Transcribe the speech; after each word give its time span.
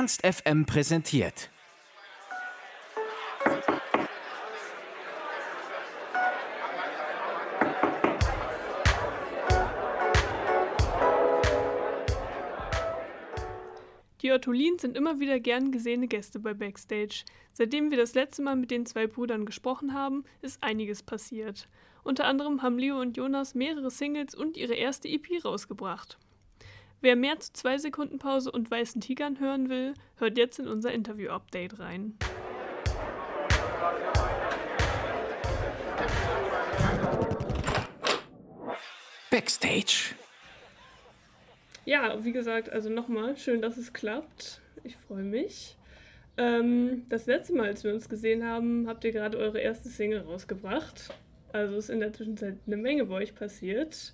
Ernst 0.00 0.22
FM 0.24 0.64
präsentiert. 0.64 1.50
Die 14.22 14.32
Ottolins 14.32 14.80
sind 14.80 14.96
immer 14.96 15.20
wieder 15.20 15.38
gern 15.38 15.70
gesehene 15.70 16.08
Gäste 16.08 16.38
bei 16.38 16.54
Backstage. 16.54 17.24
Seitdem 17.52 17.90
wir 17.90 17.98
das 17.98 18.14
letzte 18.14 18.40
Mal 18.40 18.56
mit 18.56 18.70
den 18.70 18.86
zwei 18.86 19.06
Brüdern 19.06 19.44
gesprochen 19.44 19.92
haben, 19.92 20.24
ist 20.40 20.62
einiges 20.62 21.02
passiert. 21.02 21.68
Unter 22.04 22.24
anderem 22.24 22.62
haben 22.62 22.78
Leo 22.78 22.98
und 22.98 23.18
Jonas 23.18 23.54
mehrere 23.54 23.90
Singles 23.90 24.34
und 24.34 24.56
ihre 24.56 24.72
erste 24.72 25.08
EP 25.08 25.44
rausgebracht. 25.44 26.16
Wer 27.02 27.16
mehr 27.16 27.40
zu 27.40 27.50
2 27.54 27.78
Sekunden 27.78 28.18
Pause 28.18 28.52
und 28.52 28.70
Weißen 28.70 29.00
Tigern 29.00 29.40
hören 29.40 29.70
will, 29.70 29.94
hört 30.16 30.36
jetzt 30.36 30.58
in 30.58 30.68
unser 30.68 30.92
Interview-Update 30.92 31.78
rein. 31.78 32.18
Backstage. 39.30 40.14
Ja, 41.86 42.22
wie 42.22 42.32
gesagt, 42.32 42.68
also 42.68 42.90
nochmal, 42.90 43.34
schön, 43.38 43.62
dass 43.62 43.78
es 43.78 43.94
klappt. 43.94 44.60
Ich 44.84 44.98
freue 44.98 45.22
mich. 45.22 45.78
Ähm, 46.36 47.06
das 47.08 47.24
letzte 47.24 47.54
Mal, 47.54 47.68
als 47.68 47.82
wir 47.82 47.94
uns 47.94 48.10
gesehen 48.10 48.44
haben, 48.44 48.86
habt 48.86 49.04
ihr 49.04 49.12
gerade 49.12 49.38
eure 49.38 49.58
erste 49.58 49.88
Single 49.88 50.20
rausgebracht. 50.20 51.14
Also 51.54 51.76
ist 51.76 51.88
in 51.88 52.00
der 52.00 52.12
Zwischenzeit 52.12 52.58
eine 52.66 52.76
Menge 52.76 53.06
bei 53.06 53.14
euch 53.14 53.34
passiert. 53.34 54.12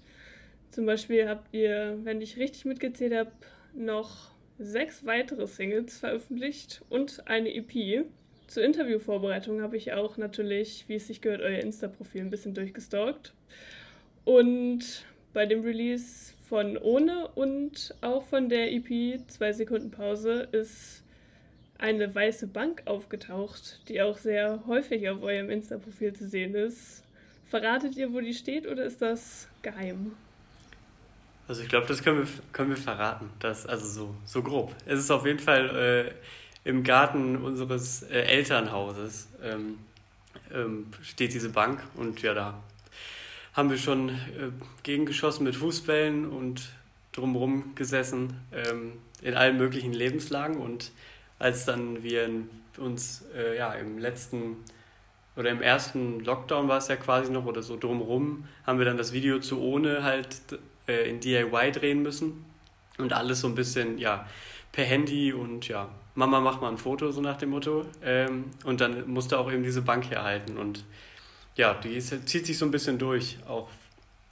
Zum 0.70 0.86
Beispiel 0.86 1.28
habt 1.28 1.52
ihr, 1.54 1.98
wenn 2.02 2.20
ich 2.20 2.36
richtig 2.36 2.64
mitgezählt 2.64 3.14
habe, 3.14 3.32
noch 3.74 4.30
sechs 4.58 5.04
weitere 5.04 5.46
Singles 5.46 5.98
veröffentlicht 5.98 6.82
und 6.88 7.26
eine 7.28 7.54
EP. 7.54 8.06
Zur 8.46 8.64
Interviewvorbereitung 8.64 9.60
habe 9.60 9.76
ich 9.76 9.92
auch 9.92 10.16
natürlich, 10.16 10.84
wie 10.88 10.94
es 10.94 11.08
sich 11.08 11.20
gehört, 11.20 11.42
euer 11.42 11.60
Insta-Profil 11.60 12.22
ein 12.22 12.30
bisschen 12.30 12.54
durchgestalkt. 12.54 13.34
Und 14.24 15.04
bei 15.32 15.46
dem 15.46 15.62
Release 15.62 16.32
von 16.48 16.78
Ohne 16.78 17.28
und 17.34 17.94
auch 18.00 18.24
von 18.24 18.48
der 18.48 18.72
EP 18.72 19.20
Zwei 19.28 19.52
Sekunden 19.52 19.90
Pause 19.90 20.48
ist 20.52 21.02
eine 21.78 22.14
weiße 22.14 22.46
Bank 22.46 22.82
aufgetaucht, 22.86 23.80
die 23.88 24.00
auch 24.00 24.16
sehr 24.16 24.64
häufig 24.66 25.08
auf 25.10 25.22
eurem 25.22 25.50
Insta-Profil 25.50 26.14
zu 26.14 26.26
sehen 26.26 26.54
ist. 26.54 27.02
Verratet 27.44 27.96
ihr, 27.96 28.12
wo 28.12 28.20
die 28.20 28.34
steht 28.34 28.66
oder 28.66 28.84
ist 28.84 29.02
das 29.02 29.48
geheim? 29.62 30.16
Also 31.48 31.62
ich 31.62 31.68
glaube, 31.68 31.86
das 31.86 32.02
können 32.02 32.18
wir, 32.18 32.28
können 32.52 32.70
wir 32.70 32.76
verraten. 32.76 33.30
Das, 33.38 33.66
also 33.66 33.86
so, 33.86 34.14
so 34.24 34.42
grob. 34.42 34.74
Es 34.84 34.98
ist 34.98 35.10
auf 35.10 35.24
jeden 35.26 35.38
Fall 35.38 36.14
äh, 36.64 36.68
im 36.68 36.82
Garten 36.82 37.36
unseres 37.36 38.02
äh, 38.02 38.22
Elternhauses 38.22 39.28
ähm, 39.42 39.78
ähm, 40.52 40.86
steht 41.02 41.32
diese 41.32 41.50
Bank 41.50 41.80
und 41.94 42.22
ja, 42.22 42.34
da 42.34 42.54
haben 43.52 43.70
wir 43.70 43.78
schon 43.78 44.08
äh, 44.08 44.50
gegengeschossen 44.82 45.44
mit 45.44 45.56
Fußbällen 45.56 46.28
und 46.28 46.68
drumherum 47.12 47.74
gesessen 47.74 48.38
ähm, 48.52 48.92
in 49.22 49.34
allen 49.34 49.56
möglichen 49.56 49.92
Lebenslagen 49.92 50.56
und 50.56 50.90
als 51.38 51.64
dann 51.64 52.02
wir 52.02 52.28
uns 52.78 53.24
äh, 53.34 53.56
ja 53.56 53.72
im 53.72 53.98
letzten 53.98 54.56
oder 55.36 55.50
im 55.50 55.62
ersten 55.62 56.20
Lockdown 56.20 56.68
war 56.68 56.78
es 56.78 56.88
ja 56.88 56.96
quasi 56.96 57.30
noch 57.30 57.46
oder 57.46 57.62
so 57.62 57.78
drumherum 57.78 58.46
haben 58.66 58.78
wir 58.78 58.86
dann 58.86 58.96
das 58.96 59.12
Video 59.12 59.38
zu 59.38 59.60
ohne 59.60 60.02
halt 60.02 60.36
äh, 60.88 61.08
in 61.08 61.20
DIY 61.20 61.72
drehen 61.72 62.02
müssen 62.02 62.44
und 62.98 63.12
alles 63.12 63.40
so 63.40 63.48
ein 63.48 63.54
bisschen, 63.54 63.98
ja, 63.98 64.26
per 64.72 64.84
Handy 64.84 65.32
und 65.32 65.68
ja, 65.68 65.88
Mama 66.14 66.40
mach 66.40 66.60
mal 66.60 66.70
ein 66.70 66.78
Foto, 66.78 67.10
so 67.10 67.20
nach 67.20 67.36
dem 67.36 67.50
Motto. 67.50 67.86
Ähm, 68.02 68.46
und 68.64 68.80
dann 68.80 69.08
musste 69.08 69.38
auch 69.38 69.50
eben 69.50 69.62
diese 69.62 69.82
Bank 69.82 70.10
herhalten 70.10 70.56
und 70.56 70.84
ja, 71.56 71.74
die 71.74 71.94
ist, 71.94 72.28
zieht 72.28 72.46
sich 72.46 72.58
so 72.58 72.66
ein 72.66 72.70
bisschen 72.70 72.98
durch, 72.98 73.38
auch 73.48 73.70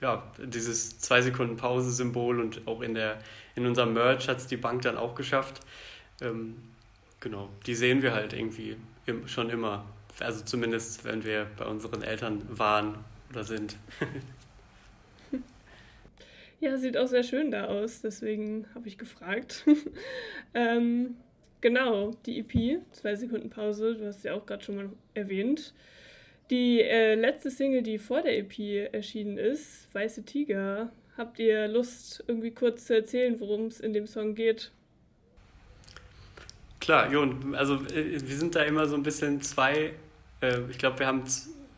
ja, 0.00 0.22
dieses 0.38 0.98
zwei 0.98 1.22
Sekunden 1.22 1.56
Pause-Symbol 1.56 2.40
und 2.40 2.66
auch 2.66 2.82
in 2.82 2.94
der 2.94 3.18
in 3.54 3.66
unserem 3.66 3.94
Merch 3.94 4.28
hat 4.28 4.38
es 4.38 4.46
die 4.46 4.56
Bank 4.56 4.82
dann 4.82 4.96
auch 4.96 5.14
geschafft. 5.14 5.60
Ähm, 6.20 6.56
genau, 7.20 7.48
die 7.66 7.74
sehen 7.74 8.02
wir 8.02 8.12
halt 8.12 8.32
irgendwie 8.32 8.76
im, 9.06 9.26
schon 9.28 9.48
immer. 9.50 9.84
Also 10.20 10.44
zumindest, 10.44 11.04
wenn 11.04 11.24
wir 11.24 11.46
bei 11.56 11.64
unseren 11.64 12.02
Eltern 12.02 12.42
waren 12.48 12.96
oder 13.30 13.44
sind. 13.44 13.76
Ja, 16.60 16.76
sieht 16.78 16.96
auch 16.96 17.06
sehr 17.06 17.22
schön 17.22 17.50
da 17.50 17.66
aus, 17.66 18.00
deswegen 18.00 18.66
habe 18.74 18.88
ich 18.88 18.96
gefragt. 18.96 19.64
ähm, 20.54 21.16
genau, 21.60 22.12
die 22.26 22.40
EP, 22.40 22.80
zwei 22.92 23.14
Sekunden 23.16 23.50
Pause, 23.50 23.96
du 23.96 24.06
hast 24.06 24.24
ja 24.24 24.34
auch 24.34 24.46
gerade 24.46 24.64
schon 24.64 24.76
mal 24.76 24.88
erwähnt. 25.14 25.74
Die 26.50 26.80
äh, 26.80 27.14
letzte 27.14 27.50
Single, 27.50 27.82
die 27.82 27.98
vor 27.98 28.22
der 28.22 28.38
EP 28.38 28.92
erschienen 28.92 29.38
ist, 29.38 29.92
Weiße 29.94 30.24
Tiger. 30.24 30.92
Habt 31.16 31.38
ihr 31.38 31.68
Lust, 31.68 32.24
irgendwie 32.26 32.50
kurz 32.50 32.86
zu 32.86 32.94
erzählen, 32.94 33.38
worum 33.40 33.66
es 33.66 33.80
in 33.80 33.92
dem 33.92 34.06
Song 34.06 34.34
geht? 34.34 34.72
Klar, 36.80 37.10
Jon, 37.10 37.54
also 37.54 37.76
äh, 37.76 38.20
wir 38.20 38.36
sind 38.36 38.54
da 38.54 38.62
immer 38.62 38.86
so 38.86 38.94
ein 38.94 39.02
bisschen 39.02 39.40
zwei. 39.40 39.94
Äh, 40.40 40.60
ich 40.70 40.76
glaube, 40.76 40.98
wir 40.98 41.06
haben 41.06 41.22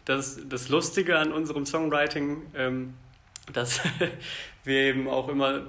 das, 0.04 0.40
das 0.48 0.68
Lustige 0.68 1.18
an 1.18 1.32
unserem 1.32 1.64
Songwriting. 1.64 2.42
Ähm, 2.56 2.94
dass 3.52 3.80
wir 4.64 4.80
eben 4.80 5.08
auch 5.08 5.28
immer 5.28 5.62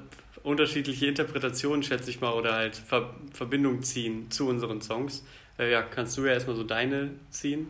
unterschiedliche 0.44 1.08
Interpretationen, 1.08 1.84
schätze 1.84 2.10
ich 2.10 2.22
mal, 2.22 2.32
oder 2.32 2.54
halt 2.54 2.76
Ver 2.76 3.14
Verbindung 3.34 3.84
ziehen 3.84 4.32
zu 4.32 4.48
unseren 4.48 4.82
Songs. 4.82 5.26
Äh, 5.60 5.72
ja, 5.72 5.82
kannst 5.82 6.18
du 6.18 6.26
ja 6.26 6.34
erstmal 6.34 6.56
so 6.56 6.64
deine 6.64 7.12
ziehen? 7.30 7.68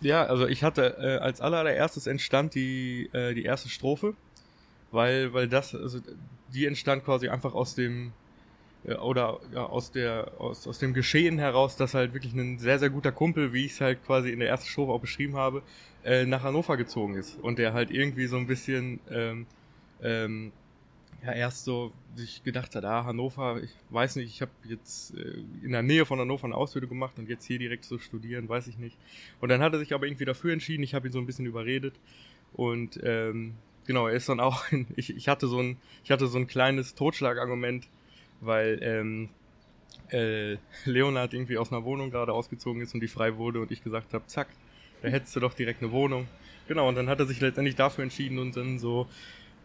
Ja, 0.00 0.24
also 0.26 0.46
ich 0.46 0.62
hatte 0.62 0.96
äh, 0.98 1.16
als 1.16 1.40
allererstes 1.40 2.06
entstand 2.06 2.54
die, 2.54 3.08
äh, 3.12 3.34
die 3.34 3.44
erste 3.44 3.68
Strophe, 3.68 4.14
weil, 4.92 5.32
weil 5.32 5.48
das, 5.48 5.74
also 5.74 5.98
die 6.52 6.66
entstand 6.66 7.04
quasi 7.04 7.28
einfach 7.28 7.54
aus 7.54 7.74
dem, 7.74 8.12
äh, 8.84 8.94
oder 8.94 9.40
ja, 9.52 9.64
aus 9.64 9.92
der, 9.92 10.32
aus, 10.38 10.66
aus 10.66 10.78
dem 10.78 10.94
Geschehen 10.94 11.38
heraus, 11.38 11.76
dass 11.76 11.94
halt 11.94 12.12
wirklich 12.12 12.34
ein 12.34 12.58
sehr, 12.58 12.78
sehr 12.78 12.90
guter 12.90 13.12
Kumpel, 13.12 13.52
wie 13.52 13.64
ich 13.64 13.72
es 13.72 13.80
halt 13.80 14.04
quasi 14.04 14.30
in 14.30 14.40
der 14.40 14.48
ersten 14.48 14.68
Strophe 14.68 14.92
auch 14.92 15.00
beschrieben 15.00 15.36
habe, 15.36 15.62
äh, 16.04 16.26
nach 16.26 16.42
Hannover 16.42 16.76
gezogen 16.76 17.14
ist 17.14 17.38
und 17.40 17.58
der 17.58 17.72
halt 17.72 17.90
irgendwie 17.90 18.26
so 18.26 18.36
ein 18.36 18.46
bisschen 18.46 19.00
ähm, 19.10 19.46
ähm, 20.02 20.52
ja 21.24 21.32
erst 21.32 21.64
so 21.64 21.92
sich 22.14 22.44
gedacht 22.44 22.74
hat, 22.74 22.84
ah 22.84 23.04
Hannover, 23.04 23.60
ich 23.62 23.70
weiß 23.90 24.16
nicht, 24.16 24.28
ich 24.28 24.42
habe 24.42 24.52
jetzt 24.64 25.14
äh, 25.16 25.42
in 25.62 25.72
der 25.72 25.82
Nähe 25.82 26.06
von 26.06 26.18
Hannover 26.18 26.44
eine 26.44 26.54
Ausbildung 26.54 26.90
gemacht 26.90 27.18
und 27.18 27.28
jetzt 27.28 27.46
hier 27.46 27.58
direkt 27.58 27.84
so 27.84 27.98
studieren, 27.98 28.48
weiß 28.48 28.66
ich 28.66 28.78
nicht. 28.78 28.96
Und 29.40 29.48
dann 29.48 29.62
hat 29.62 29.72
er 29.72 29.78
sich 29.78 29.94
aber 29.94 30.06
irgendwie 30.06 30.24
dafür 30.26 30.52
entschieden, 30.52 30.82
ich 30.82 30.94
habe 30.94 31.08
ihn 31.08 31.12
so 31.12 31.18
ein 31.18 31.26
bisschen 31.26 31.46
überredet 31.46 31.94
und 32.52 33.00
ähm, 33.02 33.54
genau, 33.86 34.06
er 34.06 34.14
ist 34.14 34.28
dann 34.28 34.40
auch, 34.40 34.70
in, 34.70 34.86
ich, 34.96 35.16
ich 35.16 35.28
hatte 35.28 35.46
so 35.46 35.60
ein, 35.60 35.76
ich 36.04 36.10
hatte 36.10 36.26
so 36.26 36.38
ein 36.38 36.46
kleines 36.46 36.94
Totschlagargument, 36.94 37.88
weil 38.40 38.78
ähm, 38.82 39.28
äh, 40.10 40.58
Leonard 40.84 41.34
irgendwie 41.34 41.58
aus 41.58 41.72
einer 41.72 41.84
Wohnung 41.84 42.10
gerade 42.10 42.32
ausgezogen 42.32 42.82
ist 42.82 42.94
und 42.94 43.00
die 43.00 43.08
frei 43.08 43.36
wurde 43.36 43.60
und 43.60 43.70
ich 43.70 43.82
gesagt 43.82 44.12
habe, 44.12 44.26
zack, 44.26 44.48
da 45.04 45.10
hättest 45.10 45.36
du 45.36 45.40
doch 45.40 45.52
direkt 45.52 45.82
eine 45.82 45.92
Wohnung. 45.92 46.26
Genau, 46.66 46.88
und 46.88 46.94
dann 46.94 47.10
hat 47.10 47.20
er 47.20 47.26
sich 47.26 47.38
letztendlich 47.40 47.76
dafür 47.76 48.04
entschieden 48.04 48.38
und 48.38 48.56
dann 48.56 48.78
so, 48.78 49.06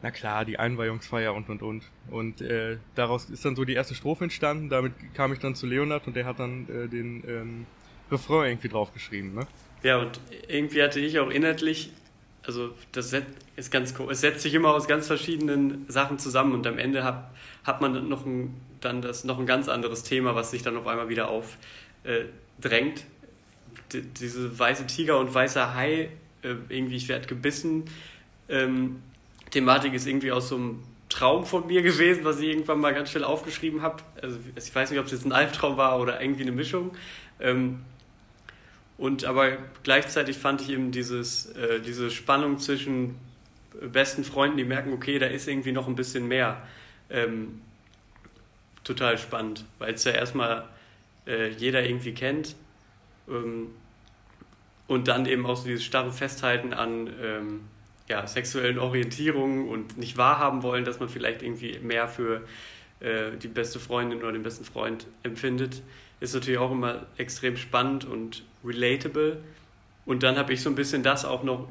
na 0.01 0.11
klar, 0.11 0.43
die 0.43 0.59
Einweihungsfeier 0.59 1.33
und 1.33 1.49
und 1.49 1.61
und. 1.61 1.83
Und 2.09 2.41
äh, 2.41 2.77
daraus 2.95 3.29
ist 3.29 3.45
dann 3.45 3.55
so 3.55 3.63
die 3.63 3.73
erste 3.73 3.95
Strophe 3.95 4.25
entstanden. 4.25 4.67
Damit 4.69 4.91
kam 5.13 5.31
ich 5.31 5.39
dann 5.39 5.55
zu 5.55 5.65
Leonard 5.65 6.07
und 6.07 6.15
der 6.17 6.25
hat 6.25 6.39
dann 6.39 6.67
äh, 6.67 6.89
den 6.89 7.23
ähm, 7.25 7.65
Refrain 8.11 8.51
irgendwie 8.51 8.67
draufgeschrieben, 8.67 9.33
ne? 9.33 9.47
Ja, 9.81 9.97
und 9.99 10.19
irgendwie 10.49 10.83
hatte 10.83 10.99
ich 10.99 11.19
auch 11.19 11.29
inhaltlich, 11.29 11.93
also 12.45 12.71
das 12.91 13.15
ist 13.55 13.71
ganz 13.71 13.93
cool, 13.97 14.11
es 14.11 14.19
setzt 14.19 14.41
sich 14.41 14.53
immer 14.53 14.73
aus 14.73 14.89
ganz 14.89 15.07
verschiedenen 15.07 15.85
Sachen 15.87 16.19
zusammen 16.19 16.51
und 16.51 16.67
am 16.67 16.77
Ende 16.77 17.05
hat, 17.05 17.31
hat 17.63 17.79
man 17.79 18.09
noch 18.09 18.25
ein, 18.25 18.59
dann 18.81 19.01
das, 19.01 19.23
noch 19.23 19.39
ein 19.39 19.45
ganz 19.45 19.69
anderes 19.69 20.03
Thema, 20.03 20.35
was 20.35 20.51
sich 20.51 20.63
dann 20.63 20.75
auf 20.75 20.85
einmal 20.85 21.07
wieder 21.07 21.29
aufdrängt. 21.29 22.99
Äh, 22.99 23.03
diese 23.93 24.57
weiße 24.57 24.87
Tiger 24.87 25.19
und 25.19 25.33
weißer 25.33 25.73
Hai, 25.73 26.09
äh, 26.43 26.55
irgendwie 26.69 26.95
ich 26.95 27.07
werde 27.07 27.27
gebissen. 27.27 27.85
Ähm, 28.47 29.01
Thematik 29.51 29.93
ist 29.93 30.07
irgendwie 30.07 30.31
aus 30.31 30.49
so 30.49 30.55
einem 30.55 30.83
Traum 31.09 31.45
von 31.45 31.67
mir 31.67 31.81
gewesen, 31.81 32.23
was 32.23 32.39
ich 32.39 32.49
irgendwann 32.49 32.79
mal 32.79 32.93
ganz 32.93 33.09
schnell 33.09 33.23
aufgeschrieben 33.23 33.81
habe. 33.81 34.03
Also 34.21 34.37
ich 34.55 34.73
weiß 34.73 34.91
nicht, 34.91 34.99
ob 34.99 35.07
es 35.07 35.11
jetzt 35.11 35.25
ein 35.25 35.31
Albtraum 35.31 35.77
war 35.77 35.99
oder 35.99 36.21
irgendwie 36.21 36.43
eine 36.43 36.51
Mischung. 36.51 36.91
Ähm, 37.39 37.79
und 38.97 39.25
aber 39.25 39.57
gleichzeitig 39.83 40.37
fand 40.37 40.61
ich 40.61 40.69
eben 40.69 40.91
dieses, 40.91 41.47
äh, 41.53 41.79
diese 41.79 42.11
Spannung 42.11 42.59
zwischen 42.59 43.15
besten 43.81 44.23
Freunden, 44.23 44.57
die 44.57 44.65
merken, 44.65 44.91
okay, 44.93 45.19
da 45.19 45.27
ist 45.27 45.47
irgendwie 45.47 45.71
noch 45.71 45.87
ein 45.87 45.95
bisschen 45.95 46.27
mehr. 46.27 46.61
Ähm, 47.09 47.61
total 48.83 49.17
spannend, 49.17 49.65
weil 49.79 49.93
es 49.93 50.03
ja 50.03 50.11
erstmal 50.11 50.65
äh, 51.25 51.49
jeder 51.49 51.83
irgendwie 51.83 52.13
kennt 52.13 52.55
ähm, 53.29 53.67
und 54.89 55.07
dann 55.07 55.27
eben 55.27 55.45
auch 55.45 55.55
so 55.55 55.67
dieses 55.67 55.85
starre 55.85 56.11
Festhalten 56.11 56.73
an 56.73 57.11
ähm, 57.21 57.61
ja, 58.09 58.25
sexuellen 58.25 58.79
Orientierungen 58.79 59.69
und 59.69 59.99
nicht 59.99 60.17
wahrhaben 60.17 60.63
wollen, 60.63 60.83
dass 60.83 60.99
man 60.99 61.09
vielleicht 61.09 61.43
irgendwie 61.43 61.77
mehr 61.77 62.07
für 62.07 62.41
äh, 62.99 63.37
die 63.37 63.47
beste 63.47 63.79
Freundin 63.79 64.17
oder 64.23 64.31
den 64.31 64.41
besten 64.41 64.65
Freund 64.65 65.05
empfindet, 65.21 65.83
ist 66.21 66.33
natürlich 66.33 66.57
auch 66.57 66.71
immer 66.71 67.05
extrem 67.17 67.55
spannend 67.55 68.03
und 68.03 68.43
relatable. 68.65 69.37
Und 70.07 70.23
dann 70.23 70.37
habe 70.37 70.53
ich 70.53 70.61
so 70.63 70.69
ein 70.69 70.75
bisschen 70.75 71.03
das 71.03 71.23
auch 71.23 71.43
noch 71.43 71.69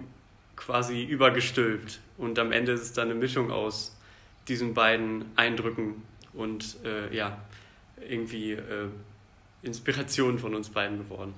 quasi 0.55 1.03
übergestülpt. 1.03 1.99
Und 2.19 2.39
am 2.39 2.53
Ende 2.53 2.71
ist 2.71 2.83
es 2.83 2.93
dann 2.93 3.11
eine 3.11 3.19
Mischung 3.19 3.51
aus 3.51 3.97
diesen 4.47 4.75
beiden 4.75 5.25
Eindrücken 5.35 6.05
und 6.35 6.77
äh, 6.85 7.13
ja, 7.15 7.37
irgendwie 8.09 8.53
äh, 8.53 8.87
Inspiration 9.63 10.39
von 10.39 10.55
uns 10.55 10.69
beiden 10.69 10.99
geworden. 10.99 11.35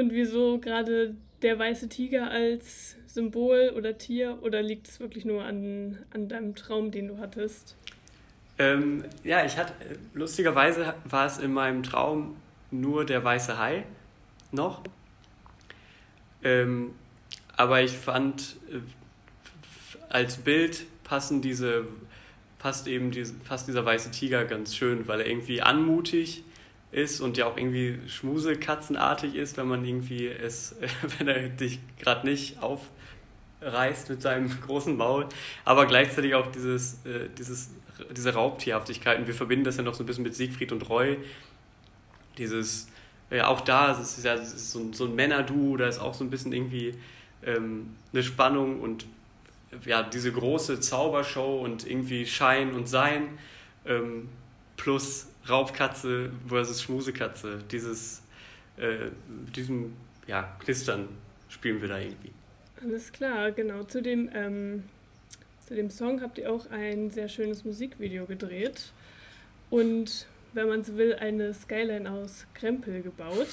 Und 0.00 0.14
wieso 0.14 0.58
gerade 0.58 1.14
der 1.42 1.58
weiße 1.58 1.90
Tiger 1.90 2.30
als 2.30 2.96
Symbol 3.06 3.74
oder 3.76 3.98
Tier 3.98 4.38
oder 4.40 4.62
liegt 4.62 4.88
es 4.88 4.98
wirklich 4.98 5.26
nur 5.26 5.44
an, 5.44 5.98
an 6.14 6.26
deinem 6.26 6.54
Traum, 6.54 6.90
den 6.90 7.08
du 7.08 7.18
hattest? 7.18 7.76
Ähm, 8.58 9.04
ja, 9.24 9.44
ich 9.44 9.58
hatte, 9.58 9.74
lustigerweise 10.14 10.94
war 11.04 11.26
es 11.26 11.36
in 11.36 11.52
meinem 11.52 11.82
Traum 11.82 12.34
nur 12.70 13.04
der 13.04 13.22
weiße 13.22 13.58
Hai 13.58 13.84
noch. 14.52 14.82
Ähm, 16.42 16.92
aber 17.58 17.82
ich 17.82 17.92
fand, 17.92 18.56
äh, 18.70 18.78
als 20.08 20.38
Bild 20.38 20.86
passen 21.04 21.42
diese, 21.42 21.86
passt 22.58 22.88
eben 22.88 23.10
diese, 23.10 23.34
passt 23.34 23.68
dieser 23.68 23.84
weiße 23.84 24.12
Tiger 24.12 24.46
ganz 24.46 24.74
schön, 24.74 25.06
weil 25.08 25.20
er 25.20 25.26
irgendwie 25.26 25.60
anmutig 25.60 26.42
ist 26.92 27.20
und 27.20 27.36
ja 27.36 27.46
auch 27.46 27.56
irgendwie 27.56 27.98
schmusekatzenartig 28.08 29.34
ist, 29.34 29.56
wenn 29.56 29.68
man 29.68 29.84
irgendwie 29.84 30.26
es, 30.26 30.76
wenn 31.18 31.28
er 31.28 31.48
dich 31.48 31.80
gerade 31.98 32.26
nicht 32.26 32.58
aufreißt 32.60 34.10
mit 34.10 34.22
seinem 34.22 34.50
großen 34.66 34.96
Maul, 34.96 35.26
aber 35.64 35.86
gleichzeitig 35.86 36.34
auch 36.34 36.50
dieses, 36.50 36.94
äh, 37.04 37.28
dieses, 37.38 37.70
diese 38.16 38.34
Raubtierhaftigkeit. 38.34 39.18
Und 39.18 39.26
wir 39.26 39.34
verbinden 39.34 39.64
das 39.64 39.76
ja 39.76 39.82
noch 39.82 39.94
so 39.94 40.02
ein 40.02 40.06
bisschen 40.06 40.24
mit 40.24 40.34
Siegfried 40.34 40.72
und 40.72 40.88
Roy. 40.88 41.18
Dieses, 42.38 42.88
ja, 43.30 43.48
auch 43.48 43.60
da, 43.60 43.92
es 43.92 44.18
ist 44.18 44.24
ja 44.24 44.34
es 44.34 44.52
ist 44.52 44.72
so, 44.72 44.80
ein, 44.80 44.92
so 44.92 45.04
ein 45.04 45.14
Männerduo, 45.14 45.76
da 45.76 45.86
ist 45.86 45.98
auch 45.98 46.14
so 46.14 46.24
ein 46.24 46.30
bisschen 46.30 46.52
irgendwie 46.52 46.94
ähm, 47.44 47.94
eine 48.12 48.22
Spannung 48.22 48.80
und 48.80 49.06
ja, 49.84 50.02
diese 50.02 50.32
große 50.32 50.80
Zaubershow 50.80 51.60
und 51.60 51.86
irgendwie 51.86 52.26
Schein 52.26 52.72
und 52.72 52.88
Sein 52.88 53.38
ähm, 53.86 54.28
plus 54.80 55.26
Raubkatze 55.48 56.30
versus 56.48 56.82
Schmusekatze. 56.82 57.58
Dieses, 57.70 58.22
äh, 58.78 59.10
diesem, 59.54 59.92
ja, 60.26 60.56
Knistern 60.60 61.08
spielen 61.48 61.80
wir 61.82 61.88
da 61.88 61.98
irgendwie. 61.98 62.32
Alles 62.82 63.12
klar, 63.12 63.52
genau. 63.52 63.84
Zu 63.84 64.00
dem, 64.00 64.30
ähm, 64.34 64.84
zu 65.66 65.74
dem 65.74 65.90
Song 65.90 66.22
habt 66.22 66.38
ihr 66.38 66.50
auch 66.50 66.70
ein 66.70 67.10
sehr 67.10 67.28
schönes 67.28 67.64
Musikvideo 67.64 68.24
gedreht. 68.24 68.92
Und 69.68 70.26
wenn 70.54 70.68
man 70.68 70.82
so 70.82 70.96
will, 70.96 71.14
eine 71.14 71.52
Skyline 71.52 72.10
aus 72.10 72.46
Krempel 72.54 73.02
gebaut. 73.02 73.48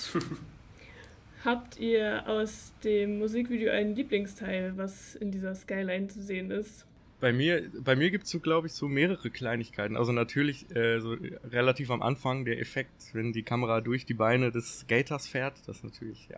Habt 1.43 1.77
ihr 1.77 2.27
aus 2.27 2.73
dem 2.83 3.19
Musikvideo 3.19 3.71
einen 3.71 3.95
Lieblingsteil, 3.95 4.73
was 4.75 5.15
in 5.15 5.31
dieser 5.31 5.53
Skyline 5.53 6.07
zu 6.07 6.21
sehen 6.21 6.49
ist? 6.51 6.85
Bei 7.19 7.33
mir, 7.33 7.63
bei 7.79 7.95
mir 7.95 8.11
gibt 8.11 8.25
es 8.25 8.29
so, 8.29 8.39
glaube 8.39 8.67
ich, 8.67 8.73
so 8.73 8.87
mehrere 8.87 9.31
Kleinigkeiten. 9.31 9.97
Also 9.97 10.11
natürlich 10.11 10.69
äh, 10.75 10.99
so 10.99 11.15
relativ 11.51 11.89
am 11.89 12.03
Anfang 12.03 12.45
der 12.45 12.59
Effekt, 12.59 13.09
wenn 13.13 13.33
die 13.33 13.41
Kamera 13.41 13.81
durch 13.81 14.05
die 14.05 14.13
Beine 14.13 14.51
des 14.51 14.81
Skaters 14.81 15.27
fährt. 15.27 15.67
Das 15.67 15.83
natürlich, 15.83 16.27
ja, 16.29 16.37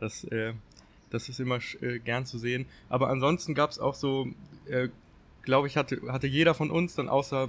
das, 0.00 0.24
äh, 0.24 0.54
das 1.10 1.28
ist 1.28 1.38
immer 1.38 1.60
äh, 1.80 2.00
gern 2.00 2.26
zu 2.26 2.38
sehen. 2.38 2.66
Aber 2.88 3.08
ansonsten 3.08 3.54
gab 3.54 3.70
es 3.70 3.78
auch 3.78 3.94
so, 3.94 4.26
äh, 4.68 4.88
glaube 5.42 5.68
ich, 5.68 5.76
hatte, 5.76 6.00
hatte 6.08 6.26
jeder 6.26 6.54
von 6.54 6.72
uns 6.72 6.96
dann 6.96 7.08
außer, 7.08 7.48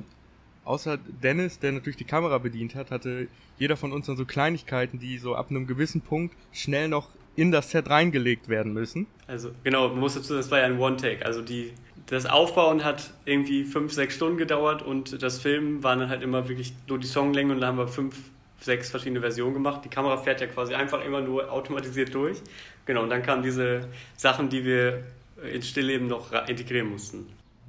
außer 0.64 1.00
Dennis, 1.24 1.58
der 1.58 1.72
natürlich 1.72 1.98
die 1.98 2.06
Kamera 2.06 2.38
bedient 2.38 2.76
hat, 2.76 2.92
hatte 2.92 3.28
jeder 3.58 3.76
von 3.76 3.92
uns 3.92 4.06
dann 4.06 4.18
so 4.18 4.26
Kleinigkeiten, 4.26 5.00
die 5.00 5.18
so 5.18 5.34
ab 5.34 5.50
einem 5.50 5.66
gewissen 5.66 6.02
Punkt 6.02 6.36
schnell 6.52 6.90
noch 6.90 7.10
in 7.36 7.52
das 7.52 7.72
Set 7.72 7.90
reingelegt 7.90 8.50
werden 8.50 8.74
müssen. 8.74 9.08
Also 9.28 9.52
genau, 9.64 9.90
man 9.90 10.00
muss 10.00 10.14
dazu, 10.14 10.36
das 10.36 10.52
war 10.52 10.60
ja 10.60 10.66
ein 10.66 10.80
One-Take. 10.80 11.26
Also 11.26 11.42
die 11.42 11.72
das 12.08 12.26
Aufbauen 12.26 12.84
hat 12.84 13.12
irgendwie 13.26 13.64
fünf, 13.64 13.92
sechs 13.94 14.16
Stunden 14.16 14.38
gedauert 14.38 14.82
und 14.82 15.22
das 15.22 15.40
Filmen 15.40 15.84
waren 15.84 16.00
dann 16.00 16.10
halt 16.10 16.24
immer 16.24 16.48
wirklich 16.48 16.74
nur 16.88 17.00
die 17.00 17.08
Songlänge 17.08 17.54
und 17.54 17.62
da 17.62 17.68
haben 17.68 17.78
wir 17.78 17.88
fünf, 17.88 18.16
sechs 18.60 18.90
verschiedene 18.90 19.20
Versionen 19.20 19.54
gemacht. 19.54 19.82
Die 19.84 19.90
Kamera 19.90 20.18
fährt 20.18 20.42
ja 20.42 20.48
quasi 20.48 20.74
einfach 20.74 21.04
immer 21.04 21.22
nur 21.22 21.52
automatisiert 21.52 22.14
durch. 22.14 22.38
Genau, 22.86 23.04
und 23.04 23.10
dann 23.10 23.22
kamen 23.22 23.44
diese 23.44 23.88
Sachen, 24.16 24.50
die 24.50 24.64
wir 24.64 25.04
ins 25.52 25.68
Stillleben 25.68 26.08
noch 26.08 26.32
integrieren 26.48 26.90
mussten. 26.90 27.28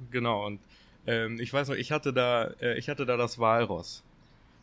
Genau, 0.09 0.45
und 0.47 0.59
ähm, 1.05 1.39
ich 1.39 1.51
weiß 1.51 1.67
noch, 1.67 1.75
ich 1.75 1.91
hatte 1.91 2.13
da, 2.13 2.51
äh, 2.61 2.77
ich 2.77 2.89
hatte 2.89 3.05
da 3.05 3.17
das 3.17 3.39
Walross. 3.39 4.03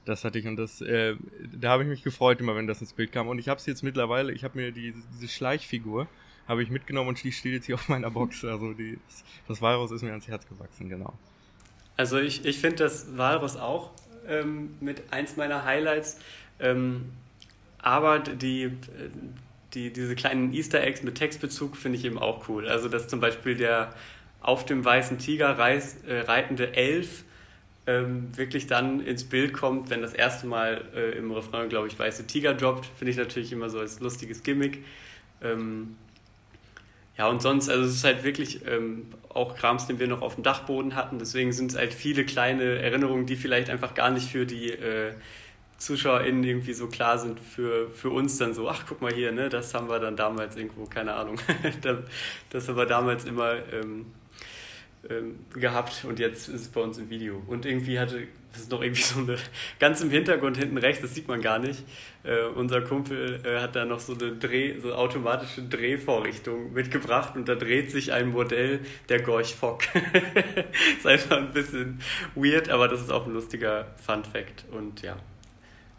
Das 0.06 0.24
hatte 0.24 0.38
ich 0.38 0.46
und 0.46 0.56
das, 0.56 0.80
äh, 0.80 1.16
da 1.52 1.70
habe 1.70 1.82
ich 1.82 1.88
mich 1.88 2.02
gefreut 2.02 2.40
immer, 2.40 2.56
wenn 2.56 2.66
das 2.66 2.80
ins 2.80 2.92
Bild 2.92 3.12
kam. 3.12 3.28
Und 3.28 3.38
ich 3.38 3.48
habe 3.48 3.58
es 3.58 3.66
jetzt 3.66 3.82
mittlerweile, 3.82 4.32
ich 4.32 4.44
habe 4.44 4.56
mir 4.58 4.72
die, 4.72 4.94
diese 5.14 5.28
Schleichfigur, 5.28 6.06
habe 6.48 6.62
ich 6.62 6.70
mitgenommen 6.70 7.08
und 7.10 7.22
die 7.22 7.32
steht 7.32 7.52
jetzt 7.52 7.66
hier 7.66 7.74
auf 7.74 7.88
meiner 7.88 8.10
Box. 8.10 8.44
Also 8.44 8.72
die, 8.72 8.98
das, 9.48 9.62
Walross 9.62 9.90
ist 9.90 10.02
mir 10.02 10.10
ans 10.10 10.28
Herz 10.28 10.46
gewachsen, 10.48 10.88
genau. 10.88 11.12
Also 11.96 12.18
ich, 12.18 12.44
ich 12.44 12.58
finde 12.58 12.76
das 12.76 13.16
Walross 13.16 13.56
auch 13.56 13.90
ähm, 14.28 14.74
mit 14.80 15.12
eins 15.12 15.36
meiner 15.36 15.64
Highlights. 15.64 16.18
Ähm, 16.60 17.12
aber 17.78 18.18
die, 18.18 18.72
die, 19.74 19.92
diese 19.92 20.14
kleinen 20.14 20.52
Easter 20.52 20.82
Eggs 20.82 21.02
mit 21.02 21.16
Textbezug 21.16 21.76
finde 21.76 21.98
ich 21.98 22.04
eben 22.04 22.18
auch 22.18 22.48
cool. 22.48 22.68
Also 22.68 22.88
dass 22.88 23.08
zum 23.08 23.20
Beispiel 23.20 23.56
der 23.56 23.92
auf 24.40 24.64
dem 24.64 24.84
weißen 24.84 25.18
Tiger 25.18 25.58
reis, 25.58 25.96
äh, 26.06 26.20
reitende 26.20 26.74
Elf 26.74 27.24
ähm, 27.86 28.36
wirklich 28.36 28.66
dann 28.66 29.00
ins 29.00 29.24
Bild 29.24 29.52
kommt, 29.52 29.90
wenn 29.90 30.02
das 30.02 30.12
erste 30.12 30.46
Mal 30.46 30.84
äh, 30.94 31.16
im 31.16 31.30
Refrain, 31.30 31.68
glaube 31.68 31.88
ich, 31.88 31.98
weiße 31.98 32.26
Tiger 32.26 32.54
droppt, 32.54 32.86
finde 32.86 33.12
ich 33.12 33.16
natürlich 33.16 33.52
immer 33.52 33.70
so 33.70 33.78
als 33.78 34.00
lustiges 34.00 34.42
Gimmick. 34.42 34.84
Ähm, 35.42 35.96
ja, 37.18 37.28
und 37.28 37.40
sonst, 37.40 37.68
also 37.70 37.84
es 37.84 37.94
ist 37.94 38.04
halt 38.04 38.24
wirklich 38.24 38.66
ähm, 38.66 39.06
auch 39.28 39.56
Krams, 39.56 39.86
den 39.86 39.98
wir 39.98 40.06
noch 40.06 40.22
auf 40.22 40.34
dem 40.34 40.44
Dachboden 40.44 40.94
hatten. 40.94 41.18
Deswegen 41.18 41.52
sind 41.52 41.72
es 41.72 41.78
halt 41.78 41.94
viele 41.94 42.24
kleine 42.24 42.78
Erinnerungen, 42.78 43.26
die 43.26 43.36
vielleicht 43.36 43.70
einfach 43.70 43.94
gar 43.94 44.10
nicht 44.10 44.30
für 44.30 44.44
die 44.44 44.70
äh, 44.70 45.14
ZuschauerInnen 45.78 46.44
irgendwie 46.44 46.72
so 46.72 46.88
klar 46.88 47.18
sind, 47.18 47.40
für, 47.40 47.90
für 47.90 48.10
uns 48.10 48.38
dann 48.38 48.54
so, 48.54 48.68
ach 48.68 48.84
guck 48.88 49.00
mal 49.02 49.12
hier, 49.12 49.32
ne, 49.32 49.48
das 49.48 49.74
haben 49.74 49.88
wir 49.88 49.98
dann 49.98 50.16
damals 50.16 50.56
irgendwo, 50.56 50.84
keine 50.84 51.14
Ahnung, 51.14 51.38
das 52.50 52.68
haben 52.68 52.76
wir 52.76 52.86
damals 52.86 53.24
immer 53.24 53.56
ähm, 53.72 54.06
ähm, 55.10 55.38
gehabt 55.52 56.04
und 56.08 56.18
jetzt 56.18 56.48
ist 56.48 56.62
es 56.62 56.68
bei 56.68 56.80
uns 56.80 56.98
im 56.98 57.10
Video. 57.10 57.42
Und 57.46 57.66
irgendwie 57.66 57.98
hatte, 57.98 58.26
das 58.56 58.64
ist 58.64 58.70
noch 58.70 58.82
irgendwie 58.82 59.02
so 59.02 59.20
eine, 59.20 59.36
ganz 59.78 60.00
im 60.00 60.10
Hintergrund 60.10 60.56
hinten 60.56 60.78
rechts, 60.78 61.02
das 61.02 61.14
sieht 61.14 61.28
man 61.28 61.42
gar 61.42 61.58
nicht, 61.58 61.84
äh, 62.24 62.46
unser 62.54 62.80
Kumpel 62.80 63.40
äh, 63.44 63.60
hat 63.60 63.76
da 63.76 63.84
noch 63.84 64.00
so 64.00 64.14
eine 64.14 64.32
Dreh, 64.32 64.78
so 64.80 64.94
automatische 64.94 65.62
Drehvorrichtung 65.62 66.72
mitgebracht 66.72 67.36
und 67.36 67.48
da 67.48 67.54
dreht 67.54 67.90
sich 67.90 68.12
ein 68.12 68.30
Modell 68.30 68.80
der 69.10 69.20
Gorch 69.20 69.54
Fock. 69.54 69.82
ist 70.96 71.06
einfach 71.06 71.36
ein 71.36 71.52
bisschen 71.52 72.00
weird, 72.34 72.70
aber 72.70 72.88
das 72.88 73.02
ist 73.02 73.12
auch 73.12 73.26
ein 73.26 73.34
lustiger 73.34 73.88
Fun 73.96 74.24
Fact 74.24 74.64
und 74.72 75.02
ja. 75.02 75.16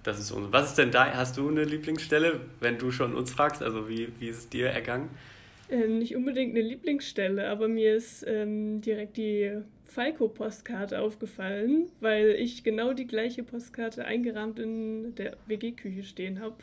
Das 0.04 0.20
ist 0.20 0.32
unser. 0.32 0.52
Was 0.54 0.70
ist 0.70 0.78
denn 0.78 0.90
da? 0.90 1.14
Hast 1.14 1.38
du 1.38 1.50
eine 1.50 1.66
Lieblingsstelle, 1.66 2.40
wenn 2.62 2.78
du 2.78 2.92
schon 2.92 3.14
uns 3.14 3.32
fragst? 3.32 3.62
Also 3.62 3.90
wie, 3.90 4.08
wie 4.20 4.30
ist 4.30 4.38
es 4.38 4.50
dir 4.50 4.70
ergangen? 4.70 5.10
Ähm, 5.70 6.00
nicht 6.00 6.16
unbedingt 6.16 6.56
eine 6.56 6.66
Lieblingsstelle, 6.66 7.50
aber 7.50 7.68
mir 7.68 7.94
ist 7.94 8.26
ähm, 8.26 8.80
direkt 8.80 9.18
die 9.18 9.52
Falco-Postkarte 9.88 11.00
aufgefallen, 11.02 11.90
weil 12.02 12.32
ich 12.32 12.64
genau 12.64 12.94
die 12.94 13.08
gleiche 13.08 13.44
Postkarte 13.44 14.06
eingerahmt 14.06 14.60
in 14.60 15.16
der 15.16 15.38
WG-Küche 15.48 16.04
stehen 16.04 16.40
habe. 16.40 16.58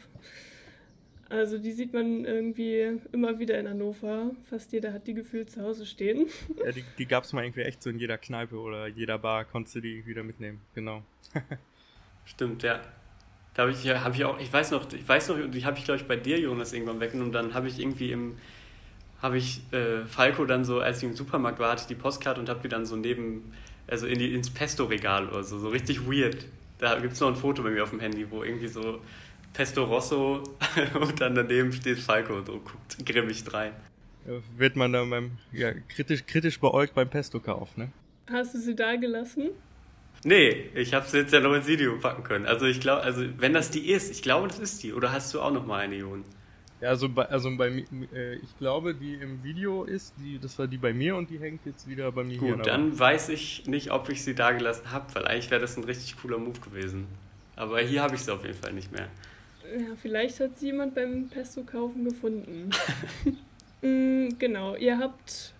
Also 1.30 1.58
die 1.58 1.72
sieht 1.72 1.92
man 1.92 2.24
irgendwie 2.24 3.00
immer 3.12 3.38
wieder 3.38 3.58
in 3.58 3.68
Hannover. 3.68 4.30
Fast 4.48 4.72
jeder 4.72 4.92
hat 4.92 5.06
die 5.06 5.14
gefühlt 5.14 5.50
zu 5.50 5.62
Hause 5.62 5.86
stehen. 5.86 6.26
Ja, 6.64 6.70
die, 6.70 6.84
die 6.98 7.06
gab 7.06 7.24
es 7.24 7.32
mal 7.32 7.44
irgendwie 7.44 7.62
echt 7.62 7.82
so 7.82 7.90
in 7.90 7.98
jeder 7.98 8.18
Kneipe 8.18 8.56
oder 8.56 8.86
jeder 8.86 9.18
Bar, 9.18 9.44
konntest 9.44 9.74
du 9.76 9.80
die 9.80 10.06
wieder 10.06 10.22
mitnehmen. 10.22 10.60
Genau. 10.74 11.02
Stimmt, 12.24 12.62
ja. 12.62 12.80
Da 13.54 13.62
habe 13.62 13.72
ich, 13.72 13.88
hab 13.88 14.14
ich 14.14 14.24
auch, 14.24 14.38
ich 14.38 14.52
weiß 14.52 14.72
noch, 14.72 14.92
ich 14.92 15.08
weiß 15.08 15.28
noch, 15.28 15.50
die 15.50 15.64
habe 15.64 15.78
ich 15.78 15.84
glaube 15.84 16.00
ich 16.00 16.06
bei 16.06 16.16
dir, 16.16 16.38
Jonas, 16.38 16.72
irgendwann 16.72 17.00
weggenommen. 17.00 17.32
Dann 17.32 17.54
habe 17.54 17.68
ich 17.68 17.78
irgendwie 17.78 18.12
im, 18.12 18.36
habe 19.24 19.38
ich 19.38 19.62
äh, 19.72 20.04
Falco 20.04 20.44
dann 20.44 20.66
so, 20.66 20.80
als 20.80 20.98
ich 20.98 21.04
im 21.04 21.16
Supermarkt 21.16 21.58
war, 21.58 21.70
hatte 21.70 21.80
ich 21.80 21.86
die 21.86 21.94
Postkarte 21.94 22.38
und 22.38 22.50
habe 22.50 22.60
die 22.62 22.68
dann 22.68 22.84
so 22.84 22.94
neben, 22.94 23.50
also 23.86 24.06
in 24.06 24.18
die, 24.18 24.34
ins 24.34 24.50
Pesto-Regal 24.50 25.30
oder 25.30 25.42
so, 25.42 25.58
so 25.58 25.70
richtig 25.70 26.06
weird. 26.06 26.44
Da 26.78 26.98
gibt 27.00 27.14
es 27.14 27.20
noch 27.20 27.28
ein 27.28 27.36
Foto 27.36 27.62
bei 27.62 27.70
mir 27.70 27.84
auf 27.84 27.88
dem 27.88 28.00
Handy, 28.00 28.30
wo 28.30 28.44
irgendwie 28.44 28.68
so 28.68 29.00
Pesto 29.54 29.84
Rosso 29.84 30.42
und 31.00 31.22
dann 31.22 31.34
daneben 31.34 31.72
steht 31.72 32.00
Falco 32.00 32.34
und 32.34 32.46
so 32.46 32.52
guckt 32.52 33.06
grimmig 33.06 33.42
rein. 33.50 33.72
Wird 34.58 34.76
man 34.76 34.92
dann 34.92 35.08
beim, 35.08 35.30
ja, 35.52 35.72
kritisch, 35.72 36.26
kritisch 36.26 36.60
beäugt 36.60 36.94
beim 36.94 37.08
Pesto-Kauf, 37.08 37.78
ne? 37.78 37.92
Hast 38.30 38.54
du 38.54 38.58
sie 38.58 38.74
da 38.74 38.96
gelassen? 38.96 39.52
Nee, 40.22 40.70
ich 40.74 40.92
habe 40.92 41.08
sie 41.08 41.16
jetzt 41.18 41.32
ja 41.32 41.40
noch 41.40 41.54
ins 41.54 41.66
Video 41.66 41.96
packen 41.98 42.24
können. 42.24 42.44
Also 42.44 42.66
ich 42.66 42.78
glaube, 42.78 43.02
also 43.02 43.24
wenn 43.38 43.54
das 43.54 43.70
die 43.70 43.90
ist, 43.90 44.10
ich 44.10 44.20
glaube, 44.20 44.48
das 44.48 44.58
ist 44.58 44.82
die. 44.82 44.92
Oder 44.92 45.12
hast 45.12 45.32
du 45.32 45.40
auch 45.40 45.50
noch 45.50 45.64
mal 45.64 45.80
eine, 45.80 45.96
Jon? 45.96 46.24
Ja, 46.84 46.90
also 46.90 47.08
bei, 47.08 47.24
also 47.30 47.56
bei 47.56 47.70
mir, 47.70 47.84
äh, 48.14 48.34
ich 48.34 48.58
glaube, 48.58 48.94
die 48.94 49.14
im 49.14 49.42
Video 49.42 49.84
ist, 49.84 50.12
die, 50.18 50.38
das 50.38 50.58
war 50.58 50.66
die 50.66 50.76
bei 50.76 50.92
mir 50.92 51.16
und 51.16 51.30
die 51.30 51.38
hängt 51.38 51.64
jetzt 51.64 51.88
wieder 51.88 52.12
bei 52.12 52.24
mir 52.24 52.36
Gut, 52.36 52.66
dann 52.66 52.98
weiß 52.98 53.30
ich 53.30 53.66
nicht, 53.66 53.90
ob 53.90 54.10
ich 54.10 54.22
sie 54.22 54.34
da 54.34 54.52
gelassen 54.52 54.92
habe, 54.92 55.06
weil 55.14 55.24
eigentlich 55.26 55.50
wäre 55.50 55.62
das 55.62 55.78
ein 55.78 55.84
richtig 55.84 56.14
cooler 56.20 56.36
Move 56.36 56.60
gewesen. 56.60 57.06
Aber 57.56 57.80
hier 57.80 58.02
habe 58.02 58.16
ich 58.16 58.20
sie 58.20 58.30
auf 58.30 58.44
jeden 58.44 58.58
Fall 58.58 58.74
nicht 58.74 58.92
mehr. 58.92 59.08
Ja, 59.74 59.96
vielleicht 59.96 60.38
hat 60.40 60.58
sie 60.58 60.66
jemand 60.66 60.94
beim 60.94 61.28
Pesto-Kaufen 61.28 62.04
gefunden. 62.04 62.68
mm, 63.80 64.36
genau, 64.38 64.76
ihr 64.76 64.98
habt, 64.98 65.54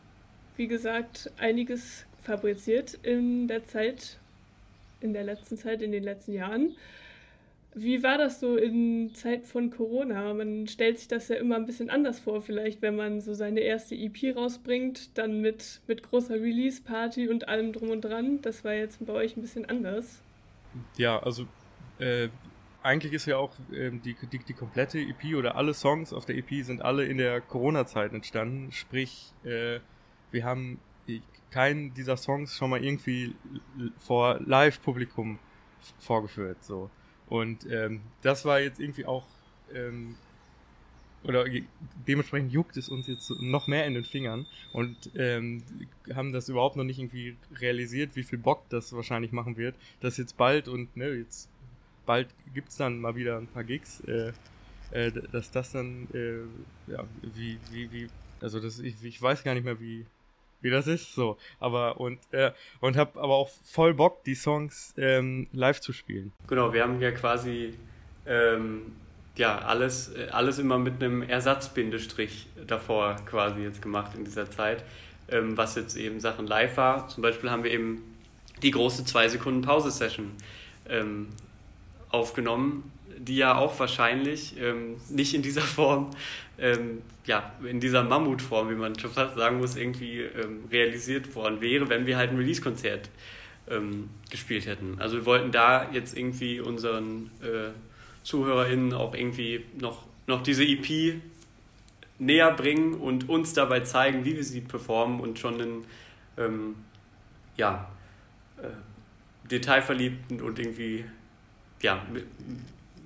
wie 0.58 0.68
gesagt, 0.68 1.32
einiges 1.38 2.04
fabriziert 2.22 2.98
in 3.02 3.48
der 3.48 3.64
Zeit, 3.64 4.18
in 5.00 5.14
der 5.14 5.24
letzten 5.24 5.56
Zeit, 5.56 5.80
in 5.80 5.90
den 5.90 6.04
letzten 6.04 6.34
Jahren. 6.34 6.76
Wie 7.74 8.04
war 8.04 8.18
das 8.18 8.38
so 8.38 8.56
in 8.56 9.12
Zeit 9.14 9.46
von 9.46 9.70
Corona? 9.70 10.32
Man 10.32 10.68
stellt 10.68 10.98
sich 10.98 11.08
das 11.08 11.28
ja 11.28 11.36
immer 11.36 11.56
ein 11.56 11.66
bisschen 11.66 11.90
anders 11.90 12.20
vor, 12.20 12.40
vielleicht, 12.40 12.82
wenn 12.82 12.94
man 12.94 13.20
so 13.20 13.34
seine 13.34 13.60
erste 13.60 13.96
EP 13.96 14.36
rausbringt, 14.36 15.18
dann 15.18 15.40
mit, 15.40 15.80
mit 15.88 16.02
großer 16.04 16.34
Release-Party 16.34 17.28
und 17.28 17.48
allem 17.48 17.72
drum 17.72 17.90
und 17.90 18.02
dran. 18.02 18.40
Das 18.42 18.64
war 18.64 18.74
jetzt 18.74 19.04
bei 19.04 19.12
euch 19.12 19.36
ein 19.36 19.42
bisschen 19.42 19.64
anders. 19.64 20.22
Ja, 20.96 21.20
also 21.20 21.46
äh, 21.98 22.28
eigentlich 22.84 23.12
ist 23.12 23.26
ja 23.26 23.38
auch 23.38 23.52
äh, 23.72 23.90
die, 23.90 24.14
die, 24.30 24.38
die 24.38 24.52
komplette 24.52 25.00
EP 25.00 25.34
oder 25.36 25.56
alle 25.56 25.74
Songs 25.74 26.12
auf 26.12 26.26
der 26.26 26.36
EP 26.36 26.64
sind 26.64 26.80
alle 26.80 27.04
in 27.04 27.18
der 27.18 27.40
Corona-Zeit 27.40 28.12
entstanden. 28.12 28.70
Sprich, 28.70 29.32
äh, 29.44 29.80
wir 30.30 30.44
haben 30.44 30.78
keinen 31.50 31.94
dieser 31.94 32.16
Songs 32.16 32.56
schon 32.56 32.70
mal 32.70 32.84
irgendwie 32.84 33.34
vor 33.98 34.40
Live-Publikum 34.44 35.38
vorgeführt. 35.98 36.62
So. 36.62 36.90
Und 37.34 37.66
ähm, 37.68 38.00
das 38.22 38.44
war 38.44 38.60
jetzt 38.60 38.78
irgendwie 38.78 39.06
auch, 39.06 39.26
ähm, 39.74 40.14
oder 41.24 41.44
dementsprechend 42.06 42.52
juckt 42.52 42.76
es 42.76 42.88
uns 42.88 43.08
jetzt 43.08 43.28
noch 43.40 43.66
mehr 43.66 43.86
in 43.86 43.94
den 43.94 44.04
Fingern 44.04 44.46
und 44.72 45.10
ähm, 45.16 45.64
haben 46.14 46.32
das 46.32 46.48
überhaupt 46.48 46.76
noch 46.76 46.84
nicht 46.84 47.00
irgendwie 47.00 47.36
realisiert, 47.56 48.14
wie 48.14 48.22
viel 48.22 48.38
Bock 48.38 48.68
das 48.68 48.92
wahrscheinlich 48.92 49.32
machen 49.32 49.56
wird. 49.56 49.74
Das 50.00 50.16
jetzt 50.16 50.36
bald 50.36 50.68
und 50.68 50.96
ne, 50.96 51.08
jetzt 51.08 51.50
bald 52.06 52.28
gibt 52.54 52.68
es 52.68 52.76
dann 52.76 53.00
mal 53.00 53.16
wieder 53.16 53.36
ein 53.36 53.48
paar 53.48 53.64
Gigs, 53.64 53.98
äh, 54.06 54.32
äh, 54.92 55.10
dass 55.32 55.50
das 55.50 55.72
dann, 55.72 56.06
äh, 56.14 56.92
ja, 56.92 57.04
wie, 57.34 57.58
wie, 57.72 57.90
wie, 57.90 58.08
also 58.40 58.60
das, 58.60 58.78
ich, 58.78 59.02
ich 59.02 59.20
weiß 59.20 59.42
gar 59.42 59.54
nicht 59.54 59.64
mehr, 59.64 59.80
wie, 59.80 60.06
wie 60.64 60.70
das 60.70 60.86
ist, 60.86 61.14
so. 61.14 61.36
Aber 61.60 62.00
und 62.00 62.18
äh, 62.32 62.52
und 62.80 62.96
habe 62.96 63.20
aber 63.20 63.34
auch 63.34 63.50
voll 63.62 63.94
Bock, 63.94 64.24
die 64.24 64.34
Songs 64.34 64.94
ähm, 64.96 65.46
live 65.52 65.80
zu 65.80 65.92
spielen. 65.92 66.32
Genau, 66.48 66.72
wir 66.72 66.82
haben 66.82 67.00
ja 67.00 67.12
quasi 67.12 67.74
ähm, 68.26 68.92
ja 69.36 69.58
alles 69.58 70.14
äh, 70.14 70.28
alles 70.30 70.58
immer 70.58 70.78
mit 70.78 70.94
einem 71.02 71.22
Ersatzbindestrich 71.22 72.48
davor 72.66 73.16
quasi 73.26 73.60
jetzt 73.60 73.82
gemacht 73.82 74.12
in 74.16 74.24
dieser 74.24 74.50
Zeit, 74.50 74.82
ähm, 75.28 75.56
was 75.56 75.76
jetzt 75.76 75.96
eben 75.96 76.18
Sachen 76.18 76.46
live 76.46 76.76
war. 76.76 77.08
Zum 77.08 77.22
Beispiel 77.22 77.50
haben 77.50 77.62
wir 77.62 77.70
eben 77.70 78.02
die 78.62 78.70
große 78.70 79.04
zwei 79.04 79.28
Sekunden 79.28 79.60
Pause 79.60 79.90
Session 79.90 80.32
ähm, 80.88 81.28
aufgenommen 82.10 82.90
die 83.18 83.36
ja 83.36 83.56
auch 83.56 83.78
wahrscheinlich 83.78 84.58
ähm, 84.60 84.96
nicht 85.08 85.34
in 85.34 85.42
dieser 85.42 85.62
Form, 85.62 86.10
ähm, 86.58 87.02
ja, 87.26 87.52
in 87.68 87.80
dieser 87.80 88.02
Mammutform, 88.02 88.70
wie 88.70 88.74
man 88.74 88.98
schon 88.98 89.10
fast 89.10 89.36
sagen 89.36 89.58
muss, 89.58 89.76
irgendwie 89.76 90.20
ähm, 90.20 90.64
realisiert 90.70 91.34
worden 91.34 91.60
wäre, 91.60 91.88
wenn 91.88 92.06
wir 92.06 92.16
halt 92.16 92.30
ein 92.30 92.36
Release-Konzert 92.36 93.10
ähm, 93.68 94.10
gespielt 94.30 94.66
hätten. 94.66 94.96
Also 94.98 95.16
wir 95.16 95.26
wollten 95.26 95.52
da 95.52 95.90
jetzt 95.92 96.16
irgendwie 96.16 96.60
unseren 96.60 97.30
äh, 97.42 97.70
ZuhörerInnen 98.22 98.92
auch 98.92 99.14
irgendwie 99.14 99.64
noch, 99.78 100.06
noch 100.26 100.42
diese 100.42 100.64
EP 100.64 101.20
näher 102.18 102.52
bringen 102.52 102.94
und 102.94 103.28
uns 103.28 103.54
dabei 103.54 103.80
zeigen, 103.80 104.24
wie 104.24 104.36
wir 104.36 104.44
sie 104.44 104.60
performen 104.60 105.20
und 105.20 105.38
schon 105.38 105.60
einen, 105.60 105.84
ähm, 106.38 106.74
ja, 107.56 107.90
äh, 108.62 108.68
detailverliebten 109.50 110.40
und 110.40 110.58
irgendwie 110.58 111.04
ja, 111.84 112.02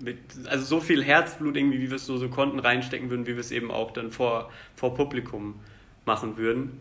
mit, 0.00 0.18
also 0.46 0.64
so 0.64 0.80
viel 0.80 1.02
Herzblut 1.02 1.56
irgendwie, 1.56 1.80
wie 1.80 1.90
wir 1.90 1.96
es 1.96 2.06
so, 2.06 2.16
so 2.16 2.28
konnten, 2.28 2.58
reinstecken 2.58 3.10
würden, 3.10 3.26
wie 3.26 3.34
wir 3.34 3.40
es 3.40 3.50
eben 3.50 3.70
auch 3.70 3.90
dann 3.90 4.10
vor, 4.10 4.50
vor 4.76 4.94
Publikum 4.94 5.60
machen 6.04 6.36
würden. 6.36 6.80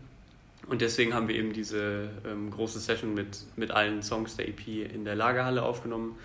Und 0.68 0.82
deswegen 0.82 1.14
haben 1.14 1.28
wir 1.28 1.36
eben 1.36 1.54
diese 1.54 2.10
ähm, 2.26 2.52
große 2.52 2.80
Session 2.80 3.14
mit, 3.14 3.46
mit 3.56 3.72
allen 3.72 4.04
Songs 4.04 4.36
der 4.36 4.50
EP 4.50 4.68
in 4.68 5.06
der 5.06 5.16
Lagerhalle 5.16 5.64
aufgenommen. 5.64 6.18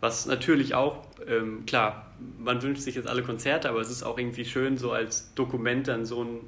Was 0.00 0.26
natürlich 0.26 0.74
auch, 0.74 1.04
ähm, 1.26 1.66
klar, 1.66 2.12
man 2.38 2.62
wünscht 2.62 2.82
sich 2.82 2.94
jetzt 2.94 3.08
alle 3.08 3.24
Konzerte, 3.24 3.68
aber 3.68 3.80
es 3.80 3.90
ist 3.90 4.04
auch 4.04 4.16
irgendwie 4.16 4.44
schön, 4.44 4.78
so 4.78 4.92
als 4.92 5.34
Dokument 5.34 5.88
dann 5.88 6.06
so 6.06 6.22
ein, 6.22 6.40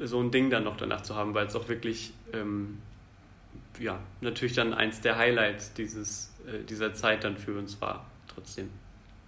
so 0.00 0.20
ein 0.20 0.30
Ding 0.30 0.48
dann 0.48 0.64
noch 0.64 0.78
danach 0.78 1.02
zu 1.02 1.14
haben, 1.14 1.34
weil 1.34 1.46
es 1.46 1.54
auch 1.54 1.68
wirklich, 1.68 2.14
ähm, 2.32 2.78
ja, 3.78 4.00
natürlich 4.22 4.54
dann 4.54 4.72
eins 4.72 5.02
der 5.02 5.18
Highlights 5.18 5.74
dieses, 5.74 6.32
äh, 6.46 6.64
dieser 6.64 6.94
Zeit 6.94 7.24
dann 7.24 7.36
für 7.36 7.58
uns 7.58 7.78
war, 7.82 8.06
trotzdem. 8.34 8.70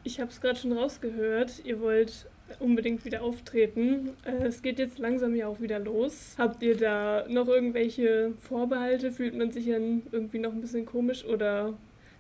Ich 0.03 0.21
habe 0.21 0.31
es 0.31 0.41
gerade 0.41 0.59
schon 0.59 0.73
rausgehört. 0.73 1.63
Ihr 1.65 1.81
wollt 1.81 2.27
unbedingt 2.59 3.05
wieder 3.05 3.23
auftreten. 3.23 4.11
Äh, 4.25 4.47
es 4.47 4.63
geht 4.63 4.79
jetzt 4.79 4.99
langsam 4.99 5.35
ja 5.35 5.47
auch 5.47 5.61
wieder 5.61 5.79
los. 5.79 6.35
Habt 6.39 6.63
ihr 6.63 6.77
da 6.77 7.25
noch 7.29 7.49
irgendwelche 7.49 8.33
Vorbehalte? 8.43 9.13
Fühlt 9.13 9.37
man 9.37 9.53
sich 9.53 9.67
dann 9.67 10.03
irgendwie 10.11 10.39
noch 10.39 10.53
ein 10.53 10.61
bisschen 10.61 10.87
komisch 10.87 11.25
oder 11.25 11.75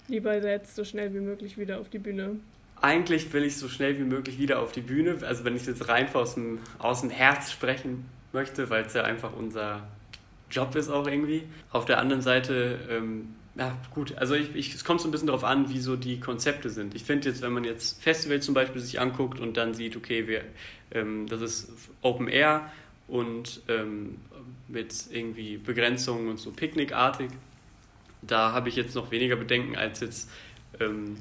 lieber 0.09 0.37
jetzt 0.37 0.77
so 0.77 0.85
schnell 0.85 1.13
wie 1.15 1.21
möglich 1.21 1.59
wieder 1.59 1.81
auf 1.81 1.89
die 1.89 1.99
Bühne? 1.99 2.41
Eigentlich 2.81 3.33
will 3.33 3.45
ich 3.45 3.57
so 3.57 3.69
schnell 3.69 3.99
wie 3.99 4.05
möglich 4.05 4.39
wieder 4.39 4.61
auf 4.61 4.73
die 4.73 4.81
Bühne. 4.81 5.19
Also 5.23 5.45
wenn 5.45 5.57
ich 5.57 5.67
jetzt 5.67 5.89
rein 5.89 6.07
aus 6.15 6.35
dem, 6.35 6.59
aus 6.79 7.01
dem 7.01 7.11
Herz 7.11 7.51
sprechen 7.51 8.05
möchte, 8.33 8.71
weil 8.71 8.85
es 8.85 8.95
ja 8.95 9.03
einfach 9.03 9.37
unser 9.37 9.87
Job 10.51 10.75
ist 10.75 10.89
auch 10.89 11.07
irgendwie. 11.07 11.45
Auf 11.71 11.85
der 11.85 11.99
anderen 11.99 12.23
Seite 12.23 12.79
ähm, 12.91 13.35
ja, 13.61 13.77
gut, 13.95 14.17
also 14.17 14.35
ich, 14.35 14.55
ich, 14.55 14.75
es 14.75 14.85
kommt 14.85 15.03
so 15.03 15.09
ein 15.09 15.11
bisschen 15.11 15.27
darauf 15.27 15.45
an, 15.45 15.69
wie 15.69 15.81
so 15.81 15.95
die 15.95 16.19
Konzepte 16.19 16.71
sind. 16.71 16.95
Ich 16.95 17.05
finde 17.05 17.29
jetzt, 17.29 17.43
wenn 17.43 17.53
man 17.53 17.65
jetzt 17.65 18.03
Festivals 18.03 18.47
zum 18.47 18.55
Beispiel 18.55 18.81
sich 18.81 18.99
anguckt 18.99 19.39
und 19.39 19.59
dann 19.59 19.75
sieht, 19.75 19.99
okay, 19.99 20.27
wir, 20.27 20.45
ähm, 20.93 21.27
das 21.29 21.43
ist 21.43 21.71
Open 22.01 22.27
Air 22.29 22.73
und 23.07 23.61
ähm, 23.69 24.17
mit 24.67 24.95
irgendwie 25.11 25.59
Begrenzungen 25.59 26.31
und 26.31 26.39
so 26.39 26.53
picknickartig, 26.53 27.29
da 28.23 28.53
habe 28.53 28.71
ich 28.71 28.77
jetzt 28.77 28.95
noch 28.95 29.11
weniger 29.11 29.37
Bedenken, 29.37 29.77
als 29.77 30.01
jetzt 30.01 30.31
ähm, 30.81 31.19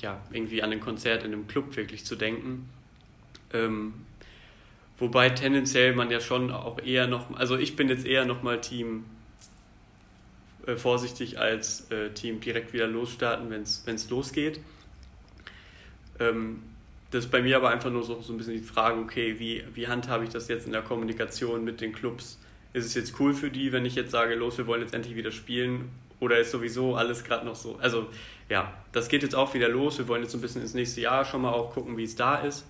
ja, 0.00 0.20
irgendwie 0.32 0.64
an 0.64 0.72
ein 0.72 0.80
Konzert 0.80 1.22
in 1.22 1.32
einem 1.32 1.46
Club 1.46 1.76
wirklich 1.76 2.04
zu 2.04 2.16
denken. 2.16 2.68
Ähm, 3.52 3.94
wobei 4.98 5.30
tendenziell 5.30 5.94
man 5.94 6.10
ja 6.10 6.18
schon 6.18 6.50
auch 6.50 6.82
eher 6.82 7.06
noch, 7.06 7.32
also 7.36 7.56
ich 7.56 7.76
bin 7.76 7.88
jetzt 7.88 8.06
eher 8.06 8.24
noch 8.24 8.42
mal 8.42 8.60
Team 8.60 9.04
äh, 10.66 10.76
vorsichtig 10.76 11.38
als 11.38 11.90
äh, 11.90 12.10
Team 12.10 12.40
direkt 12.40 12.72
wieder 12.72 12.86
losstarten, 12.86 13.50
wenn 13.50 13.62
es 13.62 14.10
losgeht. 14.10 14.60
Ähm, 16.18 16.62
das 17.10 17.24
ist 17.24 17.30
bei 17.30 17.42
mir 17.42 17.56
aber 17.56 17.70
einfach 17.70 17.90
nur 17.90 18.04
so, 18.04 18.20
so 18.20 18.32
ein 18.32 18.36
bisschen 18.36 18.54
die 18.54 18.60
Frage, 18.60 19.00
okay, 19.00 19.36
wie, 19.38 19.64
wie 19.74 19.88
handhabe 19.88 20.24
ich 20.24 20.30
das 20.30 20.48
jetzt 20.48 20.66
in 20.66 20.72
der 20.72 20.82
Kommunikation 20.82 21.64
mit 21.64 21.80
den 21.80 21.92
Clubs? 21.92 22.38
Ist 22.72 22.86
es 22.86 22.94
jetzt 22.94 23.18
cool 23.18 23.34
für 23.34 23.50
die, 23.50 23.72
wenn 23.72 23.84
ich 23.84 23.96
jetzt 23.96 24.12
sage, 24.12 24.34
los, 24.36 24.58
wir 24.58 24.66
wollen 24.68 24.82
jetzt 24.82 24.94
endlich 24.94 25.16
wieder 25.16 25.32
spielen? 25.32 25.88
Oder 26.20 26.38
ist 26.38 26.52
sowieso 26.52 26.94
alles 26.94 27.24
gerade 27.24 27.44
noch 27.44 27.56
so? 27.56 27.76
Also 27.80 28.08
ja, 28.48 28.72
das 28.92 29.08
geht 29.08 29.22
jetzt 29.22 29.34
auch 29.34 29.54
wieder 29.54 29.68
los. 29.68 29.98
Wir 29.98 30.06
wollen 30.06 30.22
jetzt 30.22 30.32
so 30.32 30.38
ein 30.38 30.40
bisschen 30.40 30.62
ins 30.62 30.74
nächste 30.74 31.00
Jahr 31.00 31.24
schon 31.24 31.42
mal 31.42 31.50
auch 31.50 31.72
gucken, 31.72 31.96
wie 31.96 32.04
es 32.04 32.14
da 32.14 32.36
ist. 32.36 32.64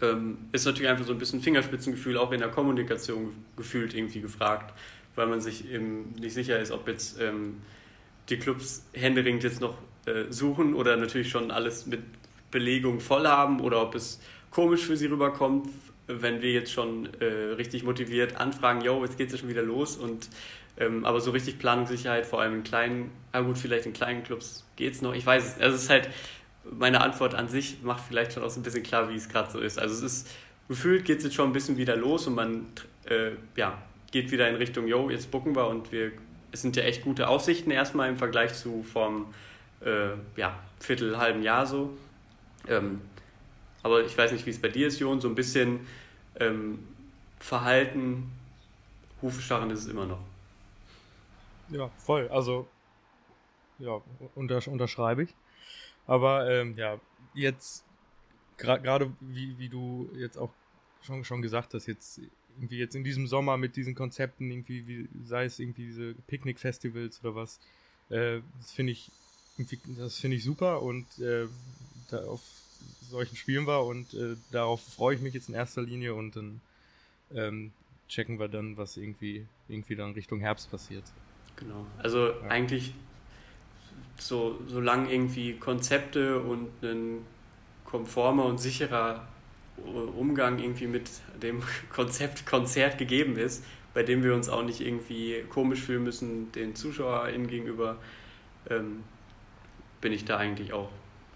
Ähm, 0.00 0.38
ist 0.52 0.64
natürlich 0.64 0.88
einfach 0.88 1.06
so 1.06 1.12
ein 1.12 1.18
bisschen 1.18 1.40
Fingerspitzengefühl 1.40 2.16
auch 2.16 2.30
in 2.30 2.38
der 2.38 2.50
Kommunikation 2.50 3.32
gefühlt 3.56 3.94
irgendwie 3.94 4.20
gefragt 4.20 4.72
weil 5.14 5.26
man 5.26 5.40
sich 5.40 5.70
eben 5.70 6.12
nicht 6.18 6.34
sicher 6.34 6.58
ist, 6.58 6.70
ob 6.70 6.86
jetzt 6.88 7.20
ähm, 7.20 7.62
die 8.28 8.38
Clubs 8.38 8.86
händeringend 8.92 9.44
jetzt 9.44 9.60
noch 9.60 9.76
äh, 10.06 10.24
suchen 10.30 10.74
oder 10.74 10.96
natürlich 10.96 11.30
schon 11.30 11.50
alles 11.50 11.86
mit 11.86 12.00
Belegung 12.50 13.00
voll 13.00 13.26
haben 13.26 13.60
oder 13.60 13.82
ob 13.82 13.94
es 13.94 14.20
komisch 14.50 14.84
für 14.84 14.96
sie 14.96 15.06
rüberkommt, 15.06 15.68
wenn 16.06 16.40
wir 16.40 16.52
jetzt 16.52 16.72
schon 16.72 17.08
äh, 17.20 17.24
richtig 17.24 17.84
motiviert 17.84 18.36
anfragen, 18.36 18.80
yo, 18.80 19.04
jetzt 19.04 19.18
geht 19.18 19.26
es 19.26 19.34
ja 19.34 19.38
schon 19.38 19.48
wieder 19.48 19.62
los 19.62 19.96
und 19.96 20.28
ähm, 20.78 21.04
aber 21.04 21.20
so 21.20 21.32
richtig 21.32 21.58
Planungssicherheit, 21.58 22.24
vor 22.24 22.40
allem 22.40 22.54
in 22.54 22.62
kleinen, 22.62 23.10
ah 23.32 23.40
gut, 23.40 23.58
vielleicht 23.58 23.86
in 23.86 23.92
kleinen 23.92 24.22
Clubs 24.22 24.64
geht 24.76 24.94
es 24.94 25.02
noch, 25.02 25.14
ich 25.14 25.26
weiß 25.26 25.56
es, 25.56 25.60
also 25.60 25.76
es 25.76 25.82
ist 25.82 25.90
halt, 25.90 26.08
meine 26.70 27.00
Antwort 27.00 27.34
an 27.34 27.48
sich 27.48 27.82
macht 27.82 28.04
vielleicht 28.06 28.32
schon 28.32 28.42
auch 28.42 28.50
so 28.50 28.60
ein 28.60 28.62
bisschen 28.62 28.82
klar, 28.82 29.08
wie 29.10 29.16
es 29.16 29.28
gerade 29.28 29.50
so 29.50 29.58
ist. 29.58 29.78
Also 29.78 29.94
es 29.94 30.12
ist, 30.12 30.30
gefühlt 30.68 31.04
geht 31.04 31.18
es 31.18 31.24
jetzt 31.24 31.34
schon 31.34 31.48
ein 31.48 31.52
bisschen 31.52 31.76
wieder 31.76 31.96
los 31.96 32.26
und 32.26 32.34
man, 32.34 32.66
äh, 33.06 33.32
ja, 33.56 33.82
geht 34.10 34.30
wieder 34.30 34.48
in 34.48 34.56
Richtung, 34.56 34.86
yo, 34.86 35.10
jetzt 35.10 35.30
bucken 35.30 35.54
wir 35.54 35.66
und 35.68 35.92
wir, 35.92 36.12
es 36.52 36.62
sind 36.62 36.76
ja 36.76 36.82
echt 36.82 37.02
gute 37.02 37.28
Aussichten 37.28 37.70
erstmal 37.70 38.08
im 38.08 38.16
Vergleich 38.16 38.54
zu 38.54 38.82
vom 38.82 39.34
äh, 39.80 40.10
ja, 40.36 40.58
Viertel, 40.80 41.18
halben 41.18 41.42
Jahr 41.42 41.66
so. 41.66 41.96
Ähm, 42.66 43.00
aber 43.82 44.04
ich 44.04 44.16
weiß 44.16 44.32
nicht, 44.32 44.46
wie 44.46 44.50
es 44.50 44.60
bei 44.60 44.68
dir 44.68 44.88
ist, 44.88 44.98
Jon, 44.98 45.20
so 45.20 45.28
ein 45.28 45.34
bisschen 45.34 45.86
ähm, 46.40 46.86
Verhalten, 47.38 48.32
Hufestarren 49.22 49.70
ist 49.70 49.80
es 49.80 49.86
immer 49.86 50.06
noch. 50.06 50.20
Ja, 51.70 51.88
voll. 51.98 52.28
Also, 52.28 52.66
ja, 53.78 54.00
untersch 54.34 54.68
unterschreibe 54.68 55.24
ich. 55.24 55.34
Aber 56.06 56.50
ähm, 56.50 56.74
ja, 56.76 56.98
jetzt 57.34 57.84
gerade 58.56 59.12
wie, 59.20 59.58
wie 59.58 59.68
du 59.68 60.10
jetzt 60.16 60.36
auch 60.36 60.50
schon, 61.02 61.24
schon 61.24 61.42
gesagt 61.42 61.74
hast, 61.74 61.86
jetzt 61.86 62.20
irgendwie 62.58 62.78
jetzt 62.78 62.94
in 62.94 63.04
diesem 63.04 63.26
Sommer 63.26 63.56
mit 63.56 63.76
diesen 63.76 63.94
Konzepten, 63.94 64.50
irgendwie, 64.50 64.86
wie, 64.86 65.08
sei 65.24 65.44
es 65.44 65.58
irgendwie 65.58 65.86
diese 65.86 66.14
Picknick-Festivals 66.26 67.20
oder 67.22 67.34
was, 67.34 67.60
äh, 68.10 68.40
das 68.60 68.72
finde 68.72 68.92
ich, 68.92 69.10
das 69.96 70.18
finde 70.18 70.36
ich 70.36 70.44
super 70.44 70.82
und 70.82 71.06
äh, 71.18 71.46
da 72.10 72.24
auf 72.24 72.42
solchen 73.08 73.36
Spielen 73.36 73.66
war 73.66 73.86
und 73.86 74.12
äh, 74.14 74.36
darauf 74.50 74.82
freue 74.82 75.14
ich 75.14 75.20
mich 75.20 75.34
jetzt 75.34 75.48
in 75.48 75.54
erster 75.54 75.82
Linie 75.82 76.14
und 76.14 76.36
dann 76.36 76.60
ähm, 77.34 77.72
checken 78.08 78.38
wir 78.38 78.48
dann, 78.48 78.76
was 78.76 78.96
irgendwie, 78.96 79.46
irgendwie 79.68 79.96
dann 79.96 80.12
Richtung 80.12 80.40
Herbst 80.40 80.70
passiert. 80.70 81.04
Genau. 81.56 81.86
Also 81.98 82.28
ja. 82.28 82.48
eigentlich 82.48 82.94
so, 84.18 84.60
solange 84.66 85.12
irgendwie 85.12 85.54
Konzepte 85.54 86.40
und 86.40 86.82
ein 86.82 87.24
konformer 87.84 88.44
und 88.44 88.58
sicherer 88.58 89.26
Umgang 90.16 90.58
irgendwie 90.58 90.86
mit 90.86 91.10
dem 91.42 91.62
Konzept 91.92 92.46
Konzert 92.46 92.98
gegeben 92.98 93.36
ist, 93.36 93.64
bei 93.94 94.02
dem 94.02 94.22
wir 94.22 94.34
uns 94.34 94.48
auch 94.48 94.62
nicht 94.62 94.80
irgendwie 94.80 95.44
komisch 95.48 95.82
fühlen 95.82 96.04
müssen 96.04 96.52
den 96.52 96.74
ZuschauerInnen 96.74 97.48
gegenüber, 97.48 97.96
ähm, 98.70 99.02
bin 100.00 100.12
ich 100.12 100.24
da 100.24 100.36
eigentlich 100.36 100.72
auch 100.72 100.90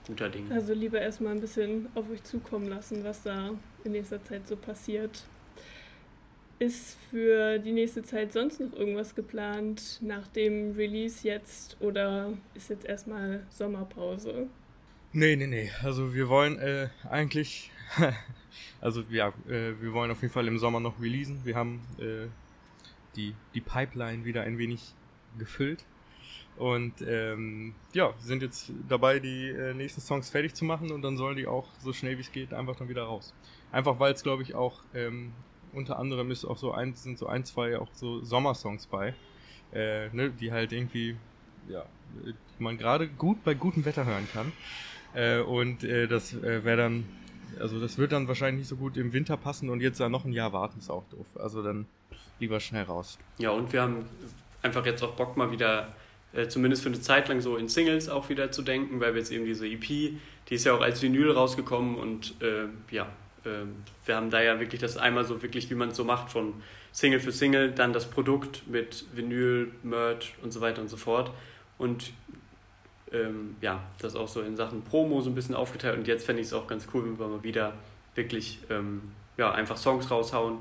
guter 0.06 0.28
Dinge. 0.28 0.54
Also 0.54 0.74
lieber 0.74 1.00
erstmal 1.00 1.32
ein 1.32 1.40
bisschen 1.40 1.88
auf 1.94 2.10
euch 2.10 2.22
zukommen 2.22 2.68
lassen, 2.68 3.04
was 3.04 3.22
da 3.22 3.50
in 3.84 3.92
nächster 3.92 4.22
Zeit 4.24 4.46
so 4.46 4.56
passiert. 4.56 5.24
Ist 6.58 6.96
für 7.10 7.58
die 7.58 7.72
nächste 7.72 8.04
Zeit 8.04 8.32
sonst 8.32 8.60
noch 8.60 8.72
irgendwas 8.72 9.14
geplant 9.14 9.98
nach 10.00 10.28
dem 10.28 10.72
Release 10.76 11.26
jetzt 11.26 11.76
oder 11.80 12.32
ist 12.54 12.70
jetzt 12.70 12.84
erstmal 12.84 13.44
Sommerpause? 13.50 14.46
Nee, 15.12 15.36
nee, 15.36 15.46
nee. 15.46 15.70
Also 15.82 16.14
wir 16.14 16.28
wollen 16.28 16.58
äh, 16.58 16.88
eigentlich, 17.10 17.70
also 18.80 19.02
ja, 19.10 19.28
äh, 19.48 19.72
wir 19.80 19.92
wollen 19.92 20.10
auf 20.10 20.22
jeden 20.22 20.32
Fall 20.32 20.46
im 20.48 20.58
Sommer 20.58 20.80
noch 20.80 21.00
releasen. 21.00 21.44
Wir 21.44 21.56
haben 21.56 21.80
äh, 21.98 22.28
die, 23.16 23.34
die 23.54 23.60
Pipeline 23.60 24.24
wieder 24.24 24.42
ein 24.42 24.58
wenig 24.58 24.94
gefüllt. 25.38 25.84
Und 26.56 27.00
ähm, 27.06 27.74
ja, 27.94 28.12
sind 28.20 28.42
jetzt 28.42 28.70
dabei, 28.88 29.18
die 29.18 29.48
äh, 29.48 29.72
nächsten 29.74 30.00
Songs 30.00 30.28
fertig 30.28 30.54
zu 30.54 30.64
machen 30.64 30.90
und 30.90 31.02
dann 31.02 31.16
sollen 31.16 31.36
die 31.36 31.46
auch 31.46 31.66
so 31.80 31.92
schnell 31.92 32.18
wie 32.18 32.20
es 32.20 32.30
geht 32.30 32.52
einfach 32.52 32.76
dann 32.76 32.88
wieder 32.88 33.04
raus. 33.04 33.34
Einfach 33.70 33.98
weil 33.98 34.12
es, 34.12 34.22
glaube 34.22 34.42
ich, 34.42 34.54
auch 34.54 34.80
ähm, 34.94 35.32
unter 35.72 35.98
anderem 35.98 36.30
ist 36.30 36.44
auch 36.44 36.58
so 36.58 36.72
ein, 36.72 36.94
sind 36.94 37.18
so 37.18 37.26
ein, 37.26 37.44
zwei 37.44 37.78
auch 37.78 37.88
so 37.92 38.22
Sommersongs 38.22 38.86
bei, 38.86 39.14
äh, 39.72 40.08
ne, 40.10 40.30
die 40.30 40.52
halt 40.52 40.72
irgendwie, 40.72 41.16
ja, 41.68 41.84
man 42.58 42.76
gerade 42.76 43.08
gut 43.08 43.42
bei 43.44 43.54
gutem 43.54 43.84
Wetter 43.86 44.04
hören 44.04 44.28
kann. 44.32 44.52
Äh, 45.14 45.40
und 45.40 45.84
äh, 45.84 46.06
das 46.06 46.34
äh, 46.34 46.64
wäre 46.64 46.76
dann, 46.76 47.04
also 47.60 47.80
das 47.80 47.98
wird 47.98 48.12
dann 48.12 48.28
wahrscheinlich 48.28 48.60
nicht 48.60 48.68
so 48.68 48.76
gut 48.76 48.96
im 48.96 49.12
Winter 49.12 49.36
passen 49.36 49.70
und 49.70 49.80
jetzt 49.80 50.00
da 50.00 50.08
noch 50.08 50.24
ein 50.24 50.32
Jahr 50.32 50.52
warten 50.52 50.78
ist 50.78 50.90
auch 50.90 51.04
doof. 51.10 51.26
Also 51.34 51.62
dann 51.62 51.86
lieber 52.38 52.60
schnell 52.60 52.84
raus. 52.84 53.18
Ja, 53.38 53.50
und 53.50 53.72
wir 53.72 53.82
haben 53.82 54.04
einfach 54.62 54.84
jetzt 54.86 55.02
auch 55.02 55.12
Bock 55.12 55.36
mal 55.36 55.50
wieder, 55.50 55.94
äh, 56.32 56.48
zumindest 56.48 56.82
für 56.82 56.88
eine 56.88 57.00
Zeit 57.00 57.28
lang 57.28 57.40
so 57.40 57.56
in 57.56 57.68
Singles 57.68 58.08
auch 58.08 58.28
wieder 58.28 58.50
zu 58.50 58.62
denken, 58.62 59.00
weil 59.00 59.14
wir 59.14 59.20
jetzt 59.20 59.32
eben 59.32 59.44
diese 59.44 59.66
EP, 59.66 59.84
die 59.84 60.54
ist 60.54 60.64
ja 60.64 60.74
auch 60.74 60.80
als 60.80 61.02
Vinyl 61.02 61.30
rausgekommen 61.30 61.96
und 61.96 62.34
äh, 62.42 62.66
ja, 62.90 63.04
äh, 63.44 63.66
wir 64.04 64.16
haben 64.16 64.30
da 64.30 64.42
ja 64.42 64.58
wirklich 64.60 64.80
das 64.80 64.96
einmal 64.96 65.24
so 65.24 65.42
wirklich, 65.42 65.70
wie 65.70 65.74
man 65.74 65.90
es 65.90 65.96
so 65.96 66.04
macht, 66.04 66.30
von 66.30 66.54
Single 66.92 67.20
für 67.20 67.32
Single, 67.32 67.72
dann 67.72 67.92
das 67.92 68.08
Produkt 68.08 68.66
mit 68.66 69.06
Vinyl, 69.14 69.72
Merch 69.82 70.34
und 70.42 70.52
so 70.52 70.60
weiter 70.60 70.82
und 70.82 70.88
so 70.88 70.96
fort. 70.96 71.32
Und 71.78 72.12
ähm, 73.12 73.56
ja, 73.60 73.82
das 74.00 74.16
auch 74.16 74.28
so 74.28 74.42
in 74.42 74.56
Sachen 74.56 74.82
Promo 74.82 75.20
so 75.20 75.30
ein 75.30 75.34
bisschen 75.34 75.54
aufgeteilt. 75.54 75.98
Und 75.98 76.08
jetzt 76.08 76.24
fände 76.24 76.42
ich 76.42 76.48
es 76.48 76.52
auch 76.52 76.66
ganz 76.66 76.86
cool, 76.92 77.04
wenn 77.04 77.18
wir 77.18 77.28
mal 77.28 77.42
wieder 77.42 77.74
wirklich 78.14 78.60
ähm, 78.70 79.12
ja, 79.36 79.52
einfach 79.52 79.76
Songs 79.76 80.10
raushauen 80.10 80.58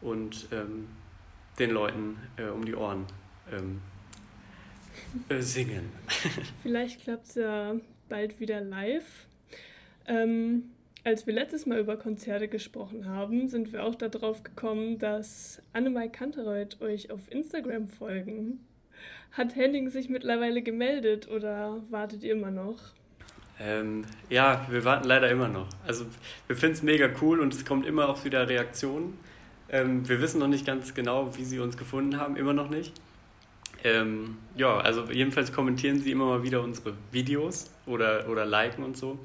und 0.00 0.46
ähm, 0.52 0.88
den 1.58 1.70
Leuten 1.70 2.16
äh, 2.36 2.44
um 2.44 2.64
die 2.64 2.74
Ohren 2.74 3.06
ähm, 3.52 3.80
äh, 5.28 5.40
singen. 5.40 5.90
Vielleicht 6.62 7.02
klappt 7.02 7.26
es 7.26 7.34
ja 7.34 7.74
bald 8.08 8.40
wieder 8.40 8.60
live. 8.60 9.26
Ähm, 10.06 10.70
als 11.04 11.26
wir 11.26 11.32
letztes 11.32 11.66
Mal 11.66 11.78
über 11.78 11.96
Konzerte 11.96 12.48
gesprochen 12.48 13.06
haben, 13.06 13.48
sind 13.48 13.72
wir 13.72 13.84
auch 13.84 13.94
darauf 13.94 14.42
gekommen, 14.42 14.98
dass 14.98 15.62
Annemai 15.72 16.08
Kantereuth 16.08 16.80
euch 16.82 17.10
auf 17.10 17.30
Instagram 17.30 17.88
folgen. 17.88 18.60
Hat 19.32 19.54
Henning 19.54 19.90
sich 19.90 20.08
mittlerweile 20.08 20.62
gemeldet 20.62 21.28
oder 21.28 21.82
wartet 21.90 22.22
ihr 22.22 22.32
immer 22.32 22.50
noch? 22.50 22.78
Ähm, 23.60 24.04
ja, 24.30 24.66
wir 24.70 24.84
warten 24.84 25.06
leider 25.06 25.30
immer 25.30 25.48
noch. 25.48 25.68
Also 25.86 26.06
wir 26.46 26.56
finden 26.56 26.74
es 26.74 26.82
mega 26.82 27.08
cool 27.20 27.40
und 27.40 27.52
es 27.52 27.64
kommt 27.64 27.86
immer 27.86 28.08
auch 28.08 28.24
wieder 28.24 28.48
Reaktionen. 28.48 29.18
Ähm, 29.68 30.08
wir 30.08 30.20
wissen 30.20 30.40
noch 30.40 30.48
nicht 30.48 30.66
ganz 30.66 30.94
genau, 30.94 31.36
wie 31.36 31.44
sie 31.44 31.60
uns 31.60 31.76
gefunden 31.76 32.18
haben, 32.18 32.36
immer 32.36 32.54
noch 32.54 32.70
nicht. 32.70 32.92
Ähm, 33.84 34.38
ja, 34.56 34.78
also 34.78 35.04
jedenfalls 35.10 35.52
kommentieren 35.52 36.00
sie 36.00 36.10
immer 36.10 36.26
mal 36.26 36.42
wieder 36.42 36.62
unsere 36.62 36.94
Videos 37.12 37.70
oder, 37.86 38.28
oder 38.28 38.44
liken 38.44 38.82
und 38.82 38.96
so. 38.96 39.18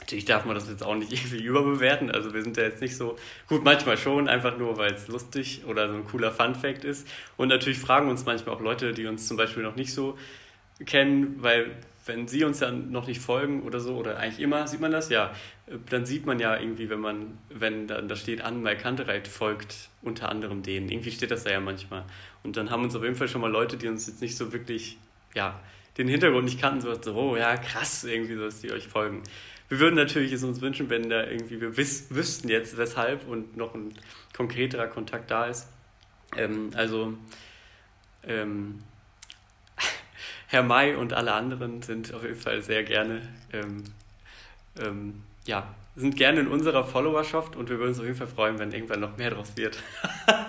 Natürlich 0.00 0.24
darf 0.24 0.44
man 0.44 0.54
das 0.54 0.68
jetzt 0.68 0.84
auch 0.84 0.94
nicht 0.94 1.12
irgendwie 1.12 1.42
überbewerten. 1.42 2.10
Also 2.10 2.34
wir 2.34 2.42
sind 2.42 2.56
ja 2.56 2.64
jetzt 2.64 2.80
nicht 2.80 2.96
so 2.96 3.16
gut, 3.48 3.64
manchmal 3.64 3.96
schon, 3.96 4.28
einfach 4.28 4.56
nur, 4.58 4.76
weil 4.76 4.92
es 4.92 5.08
lustig 5.08 5.62
oder 5.66 5.88
so 5.88 5.94
ein 5.94 6.04
cooler 6.04 6.32
Fun-Fact 6.32 6.84
ist. 6.84 7.08
Und 7.36 7.48
natürlich 7.48 7.78
fragen 7.78 8.08
uns 8.08 8.24
manchmal 8.24 8.54
auch 8.54 8.60
Leute, 8.60 8.92
die 8.92 9.06
uns 9.06 9.26
zum 9.26 9.36
Beispiel 9.36 9.62
noch 9.62 9.76
nicht 9.76 9.92
so 9.92 10.18
kennen, 10.84 11.36
weil 11.42 11.76
wenn 12.04 12.28
sie 12.28 12.44
uns 12.44 12.60
dann 12.60 12.92
noch 12.92 13.06
nicht 13.06 13.20
folgen 13.20 13.62
oder 13.62 13.80
so, 13.80 13.96
oder 13.96 14.18
eigentlich 14.18 14.40
immer 14.40 14.68
sieht 14.68 14.80
man 14.80 14.92
das, 14.92 15.08
ja, 15.08 15.34
dann 15.90 16.06
sieht 16.06 16.24
man 16.24 16.38
ja 16.38 16.56
irgendwie, 16.56 16.88
wenn 16.88 17.00
man, 17.00 17.38
wenn 17.48 17.88
dann 17.88 18.08
da 18.08 18.14
steht, 18.14 18.42
an 18.42 18.62
Mike 18.62 18.82
Kantereit 18.82 19.26
folgt 19.26 19.88
unter 20.02 20.28
anderem 20.28 20.62
denen. 20.62 20.88
Irgendwie 20.88 21.10
steht 21.10 21.32
das 21.32 21.42
da 21.44 21.50
ja 21.50 21.60
manchmal. 21.60 22.04
Und 22.44 22.56
dann 22.56 22.70
haben 22.70 22.84
uns 22.84 22.94
auf 22.94 23.02
jeden 23.02 23.16
Fall 23.16 23.28
schon 23.28 23.40
mal 23.40 23.50
Leute, 23.50 23.76
die 23.76 23.88
uns 23.88 24.06
jetzt 24.06 24.22
nicht 24.22 24.36
so 24.36 24.52
wirklich, 24.52 24.98
ja, 25.34 25.60
den 25.98 26.08
Hintergrund 26.08 26.44
nicht 26.44 26.60
kannten, 26.60 26.80
so, 26.80 27.14
oh 27.14 27.36
ja, 27.36 27.56
krass, 27.56 28.04
irgendwie 28.04 28.34
so, 28.34 28.44
dass 28.44 28.60
die 28.60 28.70
euch 28.70 28.86
folgen 28.86 29.22
wir 29.68 29.80
würden 29.80 29.96
natürlich 29.96 30.32
es 30.32 30.44
uns 30.44 30.60
wünschen, 30.60 30.90
wenn 30.90 31.10
da 31.10 31.24
irgendwie 31.24 31.60
wir 31.60 31.76
wiss, 31.76 32.06
wüssten 32.10 32.48
jetzt 32.48 32.76
weshalb 32.76 33.26
und 33.28 33.56
noch 33.56 33.74
ein 33.74 33.94
konkreterer 34.34 34.86
Kontakt 34.86 35.30
da 35.30 35.46
ist. 35.46 35.68
Ähm, 36.36 36.70
also 36.74 37.14
ähm, 38.24 38.78
Herr 40.48 40.62
May 40.62 40.94
und 40.94 41.12
alle 41.12 41.32
anderen 41.32 41.82
sind 41.82 42.14
auf 42.14 42.22
jeden 42.22 42.36
Fall 42.36 42.62
sehr 42.62 42.84
gerne, 42.84 43.22
ähm, 43.52 43.84
ähm, 44.80 45.22
ja, 45.46 45.74
sind 45.96 46.16
gerne 46.16 46.40
in 46.40 46.48
unserer 46.48 46.84
Followerschaft 46.84 47.56
und 47.56 47.70
wir 47.70 47.78
würden 47.78 47.90
uns 47.90 47.98
auf 47.98 48.04
jeden 48.04 48.18
Fall 48.18 48.26
freuen, 48.26 48.58
wenn 48.58 48.72
irgendwann 48.72 49.00
noch 49.00 49.16
mehr 49.16 49.30
draus 49.30 49.56
wird. 49.56 49.82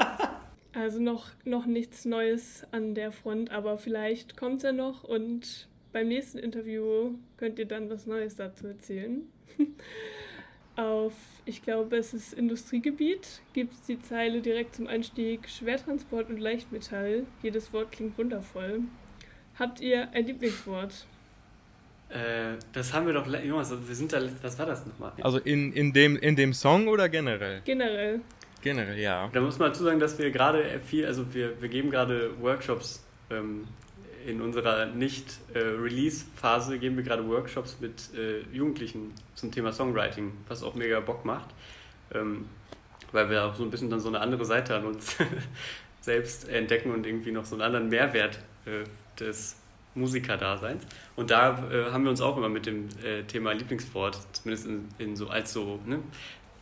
also 0.74 1.00
noch, 1.00 1.28
noch 1.46 1.66
nichts 1.66 2.06
Neues 2.06 2.66
an 2.72 2.94
der 2.94 3.12
Front, 3.12 3.52
aber 3.52 3.78
vielleicht 3.78 4.38
kommt 4.38 4.58
es 4.58 4.64
ja 4.64 4.72
noch 4.74 5.04
und 5.04 5.68
beim 5.92 6.08
nächsten 6.08 6.38
Interview 6.38 7.16
könnt 7.38 7.60
ihr 7.60 7.66
dann 7.66 7.90
was 7.90 8.06
Neues 8.06 8.36
dazu 8.36 8.68
erzählen. 8.68 9.22
Auf, 10.76 11.14
ich 11.46 11.64
glaube, 11.64 11.98
es 11.98 12.14
ist 12.14 12.34
Industriegebiet, 12.34 13.42
gibt 13.54 13.74
es 13.74 13.82
die 13.82 14.00
Zeile 14.00 14.42
direkt 14.42 14.76
zum 14.76 14.86
Einstieg 14.86 15.50
Schwertransport 15.50 16.30
und 16.30 16.40
Leichtmetall. 16.40 17.24
Jedes 17.42 17.74
Wort 17.74 17.92
klingt 17.92 18.16
wundervoll. 18.18 18.82
Habt 19.58 19.82
ihr 19.82 20.12
ein 20.12 20.28
Lieblingswort? 20.28 21.08
Äh, 22.10 22.58
das 22.74 22.94
haben 22.94 23.08
wir 23.08 23.14
doch, 23.14 23.28
Jonas, 23.28 23.72
wir 23.72 23.96
sind 23.96 24.14
da, 24.14 24.22
was 24.42 24.60
war 24.60 24.68
das 24.68 24.86
nochmal? 24.86 25.14
Also 25.22 25.40
in, 25.40 25.74
in, 25.74 25.94
dem, 25.94 26.16
in 26.16 26.36
dem 26.36 26.54
Song 26.54 26.88
oder 26.88 27.10
generell? 27.10 27.62
Generell. 27.66 28.22
Generell, 28.62 29.00
ja. 29.00 29.30
Da 29.34 29.42
muss 29.42 29.58
man 29.60 29.70
dazu 29.70 29.84
sagen, 29.84 30.00
dass 30.00 30.18
wir 30.18 30.30
gerade 30.32 30.80
viel, 30.80 31.06
also 31.06 31.34
wir, 31.34 31.60
wir 31.62 31.70
geben 31.70 31.90
gerade 31.90 32.32
Workshops 32.42 33.04
ähm, 33.30 33.68
in 34.28 34.42
unserer 34.42 34.88
Nicht-Release-Phase 34.88 36.80
geben 36.80 36.98
wir 36.98 37.04
gerade 37.06 37.26
Workshops 37.30 37.78
mit 37.80 38.14
äh, 38.14 38.42
Jugendlichen 38.54 39.14
zum 39.36 39.54
Thema 39.54 39.72
Songwriting, 39.72 40.34
was 40.50 40.64
auch 40.64 40.76
mega 40.76 41.00
Bock 41.00 41.24
macht, 41.24 41.48
ähm, 42.14 42.50
weil 43.14 43.30
wir 43.30 43.46
auch 43.46 43.56
so 43.56 43.64
ein 43.64 43.70
bisschen 43.70 43.90
dann 43.90 44.02
so 44.02 44.10
eine 44.10 44.20
andere 44.20 44.44
Seite 44.44 44.76
an 44.76 44.86
uns 44.86 45.16
selbst 46.02 46.50
entdecken 46.50 46.92
und 46.92 47.06
irgendwie 47.06 47.32
noch 47.32 47.46
so 47.46 47.56
einen 47.56 47.62
anderen 47.62 47.88
Mehrwert 47.88 48.40
äh, 48.66 48.84
des 49.18 49.56
Musikerdaseins. 49.96 50.86
Und 51.16 51.32
da 51.32 51.66
äh, 51.72 51.92
haben 51.92 52.04
wir 52.04 52.10
uns 52.10 52.20
auch 52.20 52.36
immer 52.36 52.50
mit 52.50 52.66
dem 52.66 52.90
Thema 53.28 53.54
Lieblingswort, 53.54 54.20
zumindest 54.34 54.68
in, 54.68 54.90
in 55.00 55.16
so 55.16 55.30
als 55.30 55.54
so 55.54 55.80
ne, 55.86 56.00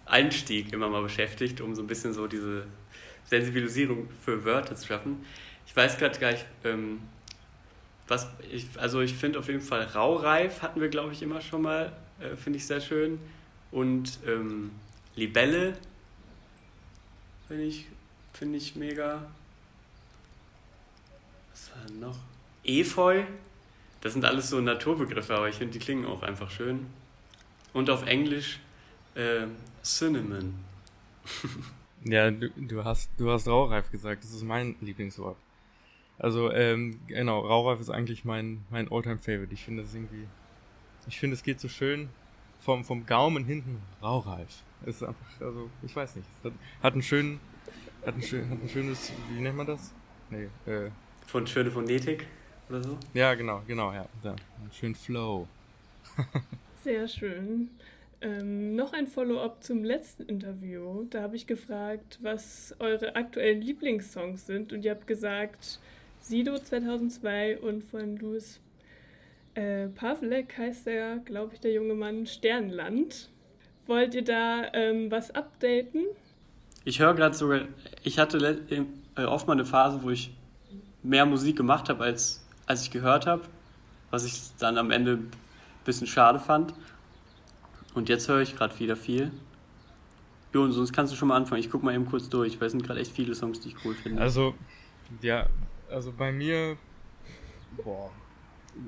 Einstieg 0.05 0.71
immer 0.71 0.87
mal 0.87 1.01
beschäftigt, 1.01 1.61
um 1.61 1.73
so 1.73 1.81
ein 1.81 1.87
bisschen 1.87 2.13
so 2.13 2.27
diese 2.27 2.67
Sensibilisierung 3.23 4.07
für 4.23 4.45
Wörter 4.45 4.75
zu 4.75 4.85
schaffen. 4.85 5.25
Ich 5.65 5.75
weiß 5.75 5.97
gerade 5.97 6.19
gar 6.19 6.31
nicht, 6.31 6.45
ähm, 6.63 6.99
was 8.07 8.27
ich, 8.51 8.67
also 8.77 9.01
ich 9.01 9.13
finde 9.13 9.39
auf 9.39 9.47
jeden 9.47 9.61
Fall 9.61 9.83
Raureif 9.83 10.61
hatten 10.61 10.79
wir, 10.81 10.89
glaube 10.89 11.13
ich, 11.13 11.21
immer 11.21 11.41
schon 11.41 11.63
mal, 11.63 11.91
äh, 12.19 12.35
finde 12.35 12.57
ich 12.57 12.67
sehr 12.67 12.81
schön. 12.81 13.19
Und 13.71 14.19
ähm, 14.27 14.71
Libelle 15.15 15.77
finde 17.47 17.63
ich, 17.63 17.87
find 18.33 18.55
ich 18.55 18.75
mega. 18.75 19.25
Was 21.51 21.71
war 21.71 21.85
denn 21.87 21.99
noch? 21.99 22.17
Efeu. 22.63 23.23
Das 24.01 24.13
sind 24.13 24.23
alles 24.23 24.49
so 24.49 24.61
Naturbegriffe, 24.61 25.35
aber 25.35 25.49
ich 25.49 25.55
finde, 25.55 25.73
die 25.73 25.79
klingen 25.79 26.05
auch 26.05 26.21
einfach 26.21 26.51
schön. 26.51 26.85
Und 27.73 27.89
auf 27.89 28.05
Englisch 28.05 28.59
äh, 29.15 29.47
Cinnamon. 29.83 30.53
ja, 32.03 32.29
du, 32.29 32.49
du, 32.51 32.83
hast, 32.83 33.09
du 33.17 33.31
hast 33.31 33.47
Raureif 33.47 33.89
gesagt, 33.91 34.23
das 34.23 34.31
ist 34.31 34.43
mein 34.43 34.75
Lieblingswort. 34.79 35.37
Also, 36.17 36.51
ähm, 36.51 36.99
genau, 37.07 37.41
Raureif 37.41 37.79
ist 37.79 37.89
eigentlich 37.89 38.23
mein, 38.23 38.63
mein 38.69 38.91
Alltime 38.91 39.17
favorite 39.17 39.53
Ich 39.53 39.63
finde 39.65 39.83
das 39.83 39.93
irgendwie, 39.93 40.27
ich 41.07 41.19
finde 41.19 41.35
es 41.35 41.43
geht 41.43 41.59
so 41.59 41.67
schön 41.67 42.09
vom, 42.61 42.85
vom 42.85 43.05
Gaumen 43.05 43.45
hinten 43.45 43.81
Raureif. 44.01 44.63
Es 44.85 44.97
ist 44.97 45.03
einfach, 45.03 45.41
also, 45.41 45.69
ich 45.83 45.95
weiß 45.95 46.15
nicht, 46.15 46.27
hat, 46.43 46.53
hat 46.81 46.93
einen 46.93 47.03
schönen, 47.03 47.39
hat 48.05 48.15
ein, 48.15 48.21
schön, 48.21 48.49
hat 48.49 48.61
ein 48.61 48.69
schönes, 48.69 49.11
wie 49.29 49.41
nennt 49.41 49.57
man 49.57 49.67
das? 49.67 49.93
Nee, 50.29 50.47
äh. 50.71 50.89
Von 51.27 51.45
schöne 51.47 51.71
Phonetik 51.71 52.27
oder 52.69 52.83
so? 52.83 52.97
Ja, 53.13 53.33
genau, 53.33 53.61
genau, 53.67 53.91
ja. 53.91 54.07
Da, 54.23 54.31
einen 54.31 54.71
schönen 54.71 54.95
Flow. 54.95 55.47
Sehr 56.83 57.07
schön. 57.07 57.69
Ähm, 58.21 58.75
noch 58.75 58.93
ein 58.93 59.07
Follow-up 59.07 59.63
zum 59.63 59.83
letzten 59.83 60.23
Interview. 60.23 61.05
Da 61.09 61.21
habe 61.21 61.35
ich 61.35 61.45
gefragt, 61.45 62.19
was 62.21 62.75
eure 62.79 63.15
aktuellen 63.15 63.61
Lieblingssongs 63.61 64.45
sind 64.45 64.71
und 64.71 64.85
ihr 64.85 64.91
habt 64.91 65.05
gesagt, 65.05 65.79
Sido 66.27 66.57
2002 66.57 67.59
und 67.59 67.83
von 67.83 68.17
Louis 68.17 68.59
äh, 69.53 69.89
Pavlek 69.89 70.57
heißt 70.57 70.87
der, 70.87 71.17
glaube 71.17 71.53
ich, 71.53 71.59
der 71.59 71.71
junge 71.71 71.93
Mann, 71.93 72.25
Sternland. 72.25 73.29
Wollt 73.85 74.15
ihr 74.15 74.23
da 74.23 74.63
ähm, 74.73 75.11
was 75.11 75.29
updaten? 75.29 76.05
Ich 76.83 76.99
höre 76.99 77.13
gerade 77.13 77.35
sogar, 77.35 77.61
ich 78.01 78.17
hatte 78.17 78.39
äh, 79.15 79.23
oft 79.23 79.45
mal 79.45 79.53
eine 79.53 79.65
Phase, 79.65 80.01
wo 80.01 80.09
ich 80.09 80.35
mehr 81.03 81.27
Musik 81.27 81.57
gemacht 81.57 81.89
habe, 81.89 82.03
als, 82.03 82.43
als 82.65 82.81
ich 82.81 82.89
gehört 82.89 83.27
habe, 83.27 83.43
was 84.09 84.25
ich 84.25 84.33
dann 84.57 84.79
am 84.79 84.89
Ende 84.89 85.17
ein 85.17 85.31
bisschen 85.83 86.07
schade 86.07 86.39
fand. 86.39 86.73
Und 87.93 88.09
jetzt 88.09 88.27
höre 88.27 88.41
ich 88.41 88.55
gerade 88.55 88.79
wieder 88.79 88.95
viel. 88.95 89.31
Jo, 90.55 90.63
und 90.63 90.71
sonst 90.71 90.91
kannst 90.91 91.13
du 91.13 91.17
schon 91.17 91.27
mal 91.27 91.37
anfangen. 91.37 91.59
Ich 91.59 91.69
gucke 91.69 91.85
mal 91.85 91.93
eben 91.93 92.07
kurz 92.07 92.29
durch, 92.29 92.59
weil 92.59 92.65
es 92.65 92.71
sind 92.71 92.83
gerade 92.83 92.99
echt 92.99 93.11
viele 93.11 93.35
Songs, 93.35 93.59
die 93.59 93.69
ich 93.69 93.75
cool 93.85 93.93
finde. 93.93 94.19
Also, 94.23 94.55
ja, 95.21 95.47
also 95.89 96.11
bei 96.11 96.31
mir, 96.31 96.77
boah, 97.83 98.11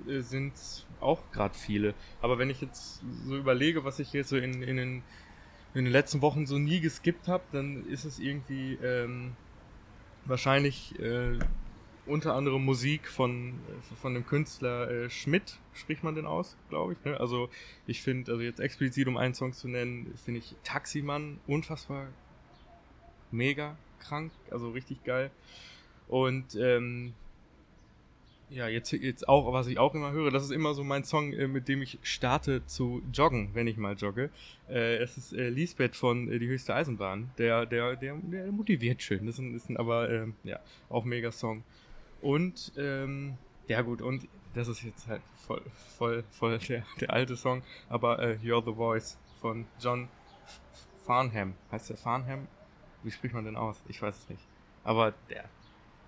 äh, 0.07 0.21
sind 0.21 0.53
auch 0.99 1.21
gerade 1.31 1.55
viele. 1.55 1.93
Aber 2.21 2.37
wenn 2.37 2.49
ich 2.49 2.61
jetzt 2.61 3.01
so 3.25 3.37
überlege, 3.37 3.83
was 3.83 3.99
ich 3.99 4.13
jetzt 4.13 4.29
so 4.29 4.37
in, 4.37 4.61
in, 4.61 4.77
den, 4.77 5.03
in 5.73 5.85
den 5.85 5.91
letzten 5.91 6.21
Wochen 6.21 6.45
so 6.45 6.57
nie 6.57 6.79
geskippt 6.79 7.27
habe, 7.27 7.43
dann 7.51 7.87
ist 7.87 8.05
es 8.05 8.19
irgendwie 8.19 8.73
ähm, 8.83 9.35
wahrscheinlich 10.25 10.97
äh, 10.99 11.39
unter 12.05 12.35
anderem 12.35 12.63
Musik 12.63 13.07
von, 13.07 13.59
von 14.01 14.13
dem 14.13 14.25
Künstler 14.25 14.89
äh, 14.89 15.09
Schmidt, 15.09 15.59
spricht 15.73 16.03
man 16.03 16.15
denn 16.15 16.25
aus, 16.25 16.57
glaube 16.69 16.93
ich. 16.93 17.05
Ne? 17.05 17.19
Also 17.19 17.49
ich 17.85 18.01
finde, 18.01 18.31
also 18.31 18.43
jetzt 18.43 18.59
explizit 18.59 19.07
um 19.07 19.17
einen 19.17 19.33
Song 19.33 19.53
zu 19.53 19.67
nennen, 19.67 20.13
finde 20.23 20.39
ich 20.39 20.55
Taximann 20.63 21.39
unfassbar 21.47 22.07
mega 23.31 23.77
krank, 23.99 24.31
also 24.51 24.71
richtig 24.71 25.03
geil. 25.03 25.31
Und 26.07 26.55
ähm, 26.55 27.13
ja, 28.49 28.67
jetzt, 28.67 28.91
jetzt 28.93 29.27
auch, 29.27 29.51
was 29.51 29.67
ich 29.67 29.77
auch 29.77 29.93
immer 29.93 30.11
höre, 30.11 30.31
das 30.31 30.43
ist 30.43 30.51
immer 30.51 30.73
so 30.73 30.83
mein 30.83 31.03
Song, 31.03 31.33
äh, 31.33 31.47
mit 31.47 31.67
dem 31.67 31.81
ich 31.81 31.99
starte 32.01 32.65
zu 32.65 33.01
joggen, 33.11 33.49
wenn 33.53 33.67
ich 33.67 33.77
mal 33.77 33.95
jogge. 33.95 34.29
Äh, 34.69 34.97
es 34.97 35.17
ist 35.17 35.33
äh, 35.33 35.49
Lisbeth 35.49 35.95
von 35.95 36.31
äh, 36.31 36.39
Die 36.39 36.47
höchste 36.47 36.73
Eisenbahn. 36.73 37.29
Der, 37.37 37.65
der, 37.65 37.95
der, 37.95 38.15
der 38.15 38.51
motiviert 38.51 39.03
schön. 39.03 39.25
Das 39.25 39.35
ist 39.35 39.39
ein, 39.39 39.55
ist 39.55 39.69
ein 39.69 39.77
aber, 39.77 40.09
äh, 40.09 40.27
ja, 40.43 40.59
auch 40.89 41.03
mega 41.03 41.31
Song. 41.31 41.63
Und, 42.21 42.71
ähm, 42.77 43.37
ja 43.67 43.81
gut, 43.81 44.01
und 44.01 44.27
das 44.53 44.69
ist 44.69 44.81
jetzt 44.83 45.07
halt 45.07 45.21
voll, 45.45 45.61
voll, 45.97 46.23
voll 46.31 46.57
der, 46.57 46.83
der 46.99 47.11
alte 47.11 47.35
Song, 47.35 47.61
aber 47.89 48.19
äh, 48.19 48.37
You're 48.43 48.63
the 48.65 48.73
Voice 48.73 49.17
von 49.41 49.65
John 49.79 50.07
Farnham. 51.05 51.53
Heißt 51.71 51.89
der 51.89 51.97
Farnham? 51.97 52.47
Wie 53.03 53.11
spricht 53.11 53.35
man 53.35 53.45
denn 53.45 53.55
aus? 53.55 53.81
Ich 53.87 54.01
weiß 54.01 54.17
es 54.17 54.29
nicht. 54.29 54.41
Aber 54.83 55.13
der, 55.29 55.45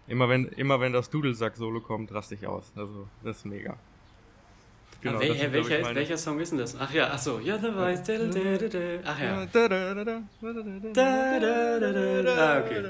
Immer 0.09 0.27
wenn, 0.27 0.47
immer 0.47 0.79
wenn 0.79 0.91
das 0.91 1.09
Dudelsack-Solo 1.11 1.81
kommt, 1.81 2.11
raste 2.11 2.33
ich 2.33 2.47
aus. 2.47 2.71
Also, 2.75 3.07
das 3.23 3.37
ist 3.37 3.45
mega. 3.45 3.77
Genau, 5.01 5.19
wel 5.19 5.29
ist, 5.29 5.53
welcher, 5.53 5.79
ist, 5.79 5.95
welcher 5.95 6.17
Song 6.17 6.39
ist 6.39 6.51
denn 6.51 6.59
das? 6.59 6.75
Ach 6.77 6.91
ja, 6.91 7.09
ach 7.13 7.19
so. 7.19 7.37
You're 7.37 7.57
the 7.57 7.71
Voice. 7.71 8.01
Ach 9.05 9.19
ja. 9.21 9.47
Ah, 12.35 12.59
okay. 12.59 12.83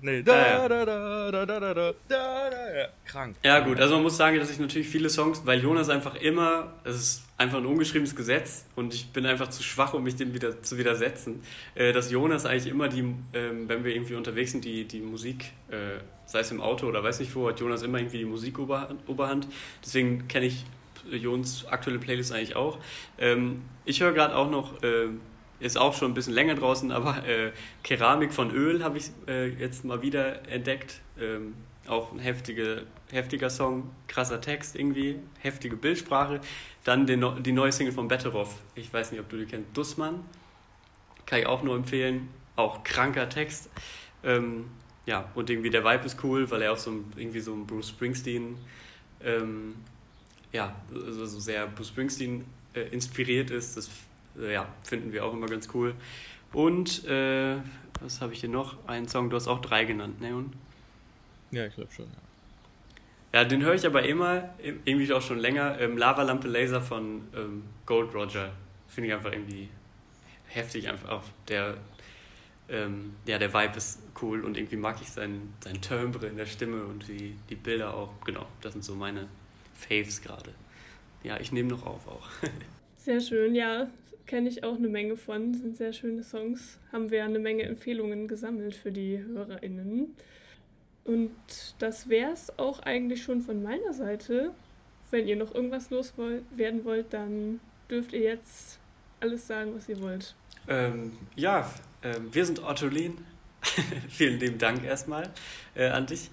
Nee, 0.00 0.22
da, 0.22 0.32
ah, 0.32 0.68
ja. 2.74 2.88
Krank. 3.04 3.36
Ja, 3.44 3.60
gut. 3.60 3.78
Also, 3.78 3.94
man 3.94 4.02
muss 4.02 4.16
sagen, 4.16 4.38
dass 4.38 4.50
ich 4.50 4.58
natürlich 4.58 4.88
viele 4.88 5.08
Songs, 5.08 5.42
weil 5.44 5.60
Jonas 5.62 5.88
einfach 5.88 6.16
immer, 6.16 6.72
es 6.82 6.96
ist 6.96 7.22
einfach 7.42 7.58
ein 7.58 7.66
ungeschriebenes 7.66 8.16
Gesetz 8.16 8.64
und 8.76 8.94
ich 8.94 9.08
bin 9.08 9.26
einfach 9.26 9.48
zu 9.48 9.62
schwach, 9.62 9.94
um 9.94 10.02
mich 10.02 10.16
dem 10.16 10.34
wieder 10.34 10.62
zu 10.62 10.78
widersetzen, 10.78 11.42
dass 11.74 12.10
Jonas 12.10 12.46
eigentlich 12.46 12.72
immer 12.72 12.88
die, 12.88 13.04
wenn 13.32 13.84
wir 13.84 13.94
irgendwie 13.94 14.14
unterwegs 14.14 14.52
sind, 14.52 14.64
die, 14.64 14.84
die 14.84 15.00
Musik, 15.00 15.52
sei 16.26 16.40
es 16.40 16.50
im 16.50 16.60
Auto 16.60 16.86
oder 16.86 17.02
weiß 17.02 17.20
nicht 17.20 17.34
wo, 17.34 17.48
hat 17.48 17.60
Jonas 17.60 17.82
immer 17.82 17.98
irgendwie 17.98 18.18
die 18.18 18.24
Musik 18.24 18.58
Oberhand. 18.58 19.48
Deswegen 19.84 20.28
kenne 20.28 20.46
ich 20.46 20.64
Jons 21.10 21.66
aktuelle 21.66 21.98
Playlist 21.98 22.32
eigentlich 22.32 22.56
auch. 22.56 22.78
Ähm, 23.18 23.62
ich 23.84 24.00
höre 24.00 24.12
gerade 24.12 24.36
auch 24.36 24.50
noch, 24.50 24.82
äh, 24.82 25.08
ist 25.62 25.76
auch 25.78 25.94
schon 25.94 26.10
ein 26.10 26.14
bisschen 26.14 26.34
länger 26.34 26.54
draußen, 26.54 26.90
aber 26.92 27.26
äh, 27.26 27.52
Keramik 27.82 28.32
von 28.32 28.50
Öl 28.50 28.82
habe 28.82 28.98
ich 28.98 29.10
äh, 29.26 29.48
jetzt 29.48 29.84
mal 29.84 30.02
wieder 30.02 30.48
entdeckt. 30.48 31.00
Ähm, 31.18 31.54
auch 31.88 32.12
ein 32.12 32.18
heftige, 32.18 32.86
heftiger 33.10 33.50
Song, 33.50 33.90
krasser 34.06 34.40
Text 34.40 34.76
irgendwie, 34.76 35.18
heftige 35.40 35.76
Bildsprache. 35.76 36.40
Dann 36.84 37.06
den, 37.06 37.42
die 37.42 37.52
neue 37.52 37.72
Single 37.72 37.92
von 37.92 38.08
Betteroff, 38.08 38.56
ich 38.74 38.92
weiß 38.92 39.10
nicht, 39.12 39.20
ob 39.20 39.28
du 39.28 39.36
die 39.36 39.46
kennst, 39.46 39.76
Dussmann, 39.76 40.24
kann 41.26 41.40
ich 41.40 41.46
auch 41.46 41.62
nur 41.62 41.74
empfehlen. 41.74 42.28
Auch 42.54 42.84
kranker 42.84 43.28
Text. 43.28 43.70
Ähm, 44.22 44.66
ja, 45.06 45.28
und 45.34 45.50
irgendwie 45.50 45.70
der 45.70 45.84
Vibe 45.84 46.04
ist 46.04 46.22
cool, 46.22 46.50
weil 46.50 46.62
er 46.62 46.72
auch 46.72 46.78
so 46.78 46.90
ein, 46.90 47.12
irgendwie 47.16 47.40
so 47.40 47.52
ein 47.52 47.66
Bruce 47.66 47.88
Springsteen 47.88 48.56
ähm, 49.24 49.74
ja, 50.52 50.74
also 50.92 51.26
so 51.26 51.40
sehr 51.40 51.66
Bruce 51.66 51.88
Springsteen 51.88 52.44
äh, 52.74 52.80
inspiriert 52.88 53.50
ist. 53.50 53.76
Das 53.76 53.90
ja, 54.36 54.68
finden 54.82 55.12
wir 55.12 55.24
auch 55.24 55.32
immer 55.32 55.46
ganz 55.46 55.68
cool. 55.74 55.94
Und 56.52 57.04
äh, 57.06 57.56
was 58.00 58.20
habe 58.20 58.32
ich 58.32 58.40
hier 58.40 58.48
noch? 58.48 58.76
Einen 58.88 59.08
Song, 59.08 59.30
du 59.30 59.36
hast 59.36 59.48
auch 59.48 59.60
drei 59.60 59.84
genannt, 59.84 60.20
Neon. 60.20 60.52
Ja, 61.50 61.66
ich 61.66 61.74
glaube 61.74 61.92
schon, 61.92 62.06
ja. 62.06 62.22
Ja, 63.34 63.44
den 63.44 63.62
höre 63.62 63.74
ich 63.74 63.86
aber 63.86 64.02
immer, 64.02 64.50
irgendwie 64.58 65.10
auch 65.12 65.22
schon 65.22 65.38
länger. 65.38 65.80
Ähm, 65.80 65.96
Lava 65.96 66.22
Lampe 66.22 66.48
Laser 66.48 66.82
von 66.82 67.22
ähm, 67.34 67.62
Gold 67.86 68.14
Roger. 68.14 68.52
Finde 68.88 69.08
ich 69.08 69.14
einfach 69.14 69.32
irgendwie 69.32 69.70
heftig, 70.48 70.88
einfach 70.88 71.08
auch 71.08 71.22
der, 71.48 71.78
ähm, 72.68 73.14
ja, 73.24 73.38
der 73.38 73.54
Vibe 73.54 73.76
ist 73.78 74.02
cool 74.20 74.44
und 74.44 74.58
irgendwie 74.58 74.76
mag 74.76 75.00
ich 75.00 75.08
sein, 75.08 75.54
sein 75.64 75.80
Timbre 75.80 76.26
in 76.26 76.36
der 76.36 76.44
Stimme 76.44 76.84
und 76.84 77.08
die, 77.08 77.34
die 77.48 77.54
Bilder 77.54 77.94
auch. 77.94 78.12
Genau, 78.26 78.46
das 78.60 78.74
sind 78.74 78.84
so 78.84 78.94
meine 78.94 79.28
Faves 79.74 80.20
gerade. 80.20 80.52
Ja, 81.22 81.40
ich 81.40 81.52
nehme 81.52 81.70
noch 81.70 81.86
auf 81.86 82.06
auch. 82.06 82.28
Sehr 82.98 83.20
schön, 83.20 83.54
ja. 83.54 83.88
Kenne 84.26 84.48
ich 84.48 84.64
auch 84.64 84.76
eine 84.76 84.88
Menge 84.88 85.16
von. 85.16 85.54
Sind 85.54 85.76
sehr 85.76 85.92
schöne 85.92 86.22
Songs. 86.22 86.78
Haben 86.92 87.10
wir 87.10 87.24
eine 87.24 87.38
Menge 87.38 87.64
Empfehlungen 87.64 88.28
gesammelt 88.28 88.74
für 88.74 88.92
die 88.92 89.18
HörerInnen. 89.18 90.14
Und 91.04 91.30
das 91.78 92.08
wäre 92.08 92.32
es 92.32 92.58
auch 92.58 92.80
eigentlich 92.80 93.22
schon 93.22 93.40
von 93.40 93.62
meiner 93.62 93.92
Seite. 93.92 94.52
Wenn 95.10 95.26
ihr 95.26 95.36
noch 95.36 95.54
irgendwas 95.54 95.90
loswerden 95.90 96.84
wollt, 96.84 97.12
dann 97.12 97.60
dürft 97.90 98.12
ihr 98.12 98.20
jetzt 98.20 98.78
alles 99.20 99.46
sagen, 99.46 99.74
was 99.74 99.88
ihr 99.88 100.00
wollt. 100.00 100.34
Ähm, 100.68 101.12
ja, 101.36 101.70
äh, 102.02 102.14
wir 102.30 102.46
sind 102.46 102.62
Ottolin. 102.62 103.18
Vielen 104.08 104.40
lieben 104.40 104.58
Dank 104.58 104.84
erstmal 104.84 105.30
äh, 105.74 105.88
an 105.88 106.06
dich. 106.06 106.30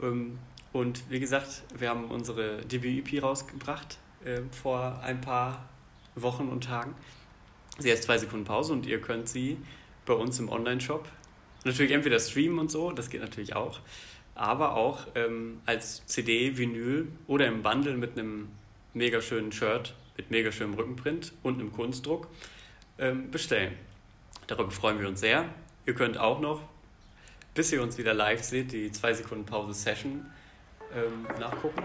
Ähm, 0.00 0.38
und 0.72 1.08
wie 1.10 1.20
gesagt, 1.20 1.62
wir 1.78 1.88
haben 1.88 2.06
unsere 2.06 2.62
Debüt-EP 2.62 3.22
rausgebracht 3.22 3.98
äh, 4.24 4.40
vor 4.50 5.00
ein 5.02 5.20
paar 5.20 5.68
Wochen 6.16 6.48
und 6.48 6.64
Tagen. 6.64 6.94
Sie 7.78 7.90
heißt 7.90 8.04
zwei 8.04 8.18
Sekunden 8.18 8.44
Pause 8.44 8.72
und 8.72 8.86
ihr 8.86 9.00
könnt 9.00 9.28
sie 9.28 9.58
bei 10.06 10.14
uns 10.14 10.38
im 10.38 10.48
Online-Shop 10.48 11.08
natürlich 11.64 11.92
entweder 11.92 12.20
streamen 12.20 12.58
und 12.58 12.70
so, 12.70 12.92
das 12.92 13.10
geht 13.10 13.20
natürlich 13.20 13.56
auch, 13.56 13.80
aber 14.34 14.74
auch 14.74 15.06
ähm, 15.14 15.60
als 15.66 16.04
CD, 16.06 16.56
Vinyl 16.56 17.08
oder 17.26 17.46
im 17.46 17.62
Bundle 17.62 17.96
mit 17.96 18.18
einem 18.18 18.48
mega 18.92 19.20
schönen 19.20 19.52
Shirt, 19.52 19.94
mit 20.16 20.30
mega 20.30 20.52
schönem 20.52 20.74
Rückenprint 20.74 21.32
und 21.42 21.60
einem 21.60 21.72
Kunstdruck 21.72 22.28
ähm, 22.98 23.30
bestellen. 23.30 23.74
Darüber 24.46 24.70
freuen 24.70 25.00
wir 25.00 25.08
uns 25.08 25.20
sehr. 25.20 25.46
Ihr 25.86 25.94
könnt 25.94 26.18
auch 26.18 26.40
noch, 26.40 26.60
bis 27.54 27.72
ihr 27.72 27.82
uns 27.82 27.98
wieder 27.98 28.14
live 28.14 28.42
seht, 28.42 28.72
die 28.72 28.92
zwei 28.92 29.14
Sekunden 29.14 29.46
Pause 29.46 29.74
Session 29.74 30.26
ähm, 30.94 31.26
nachgucken. 31.40 31.82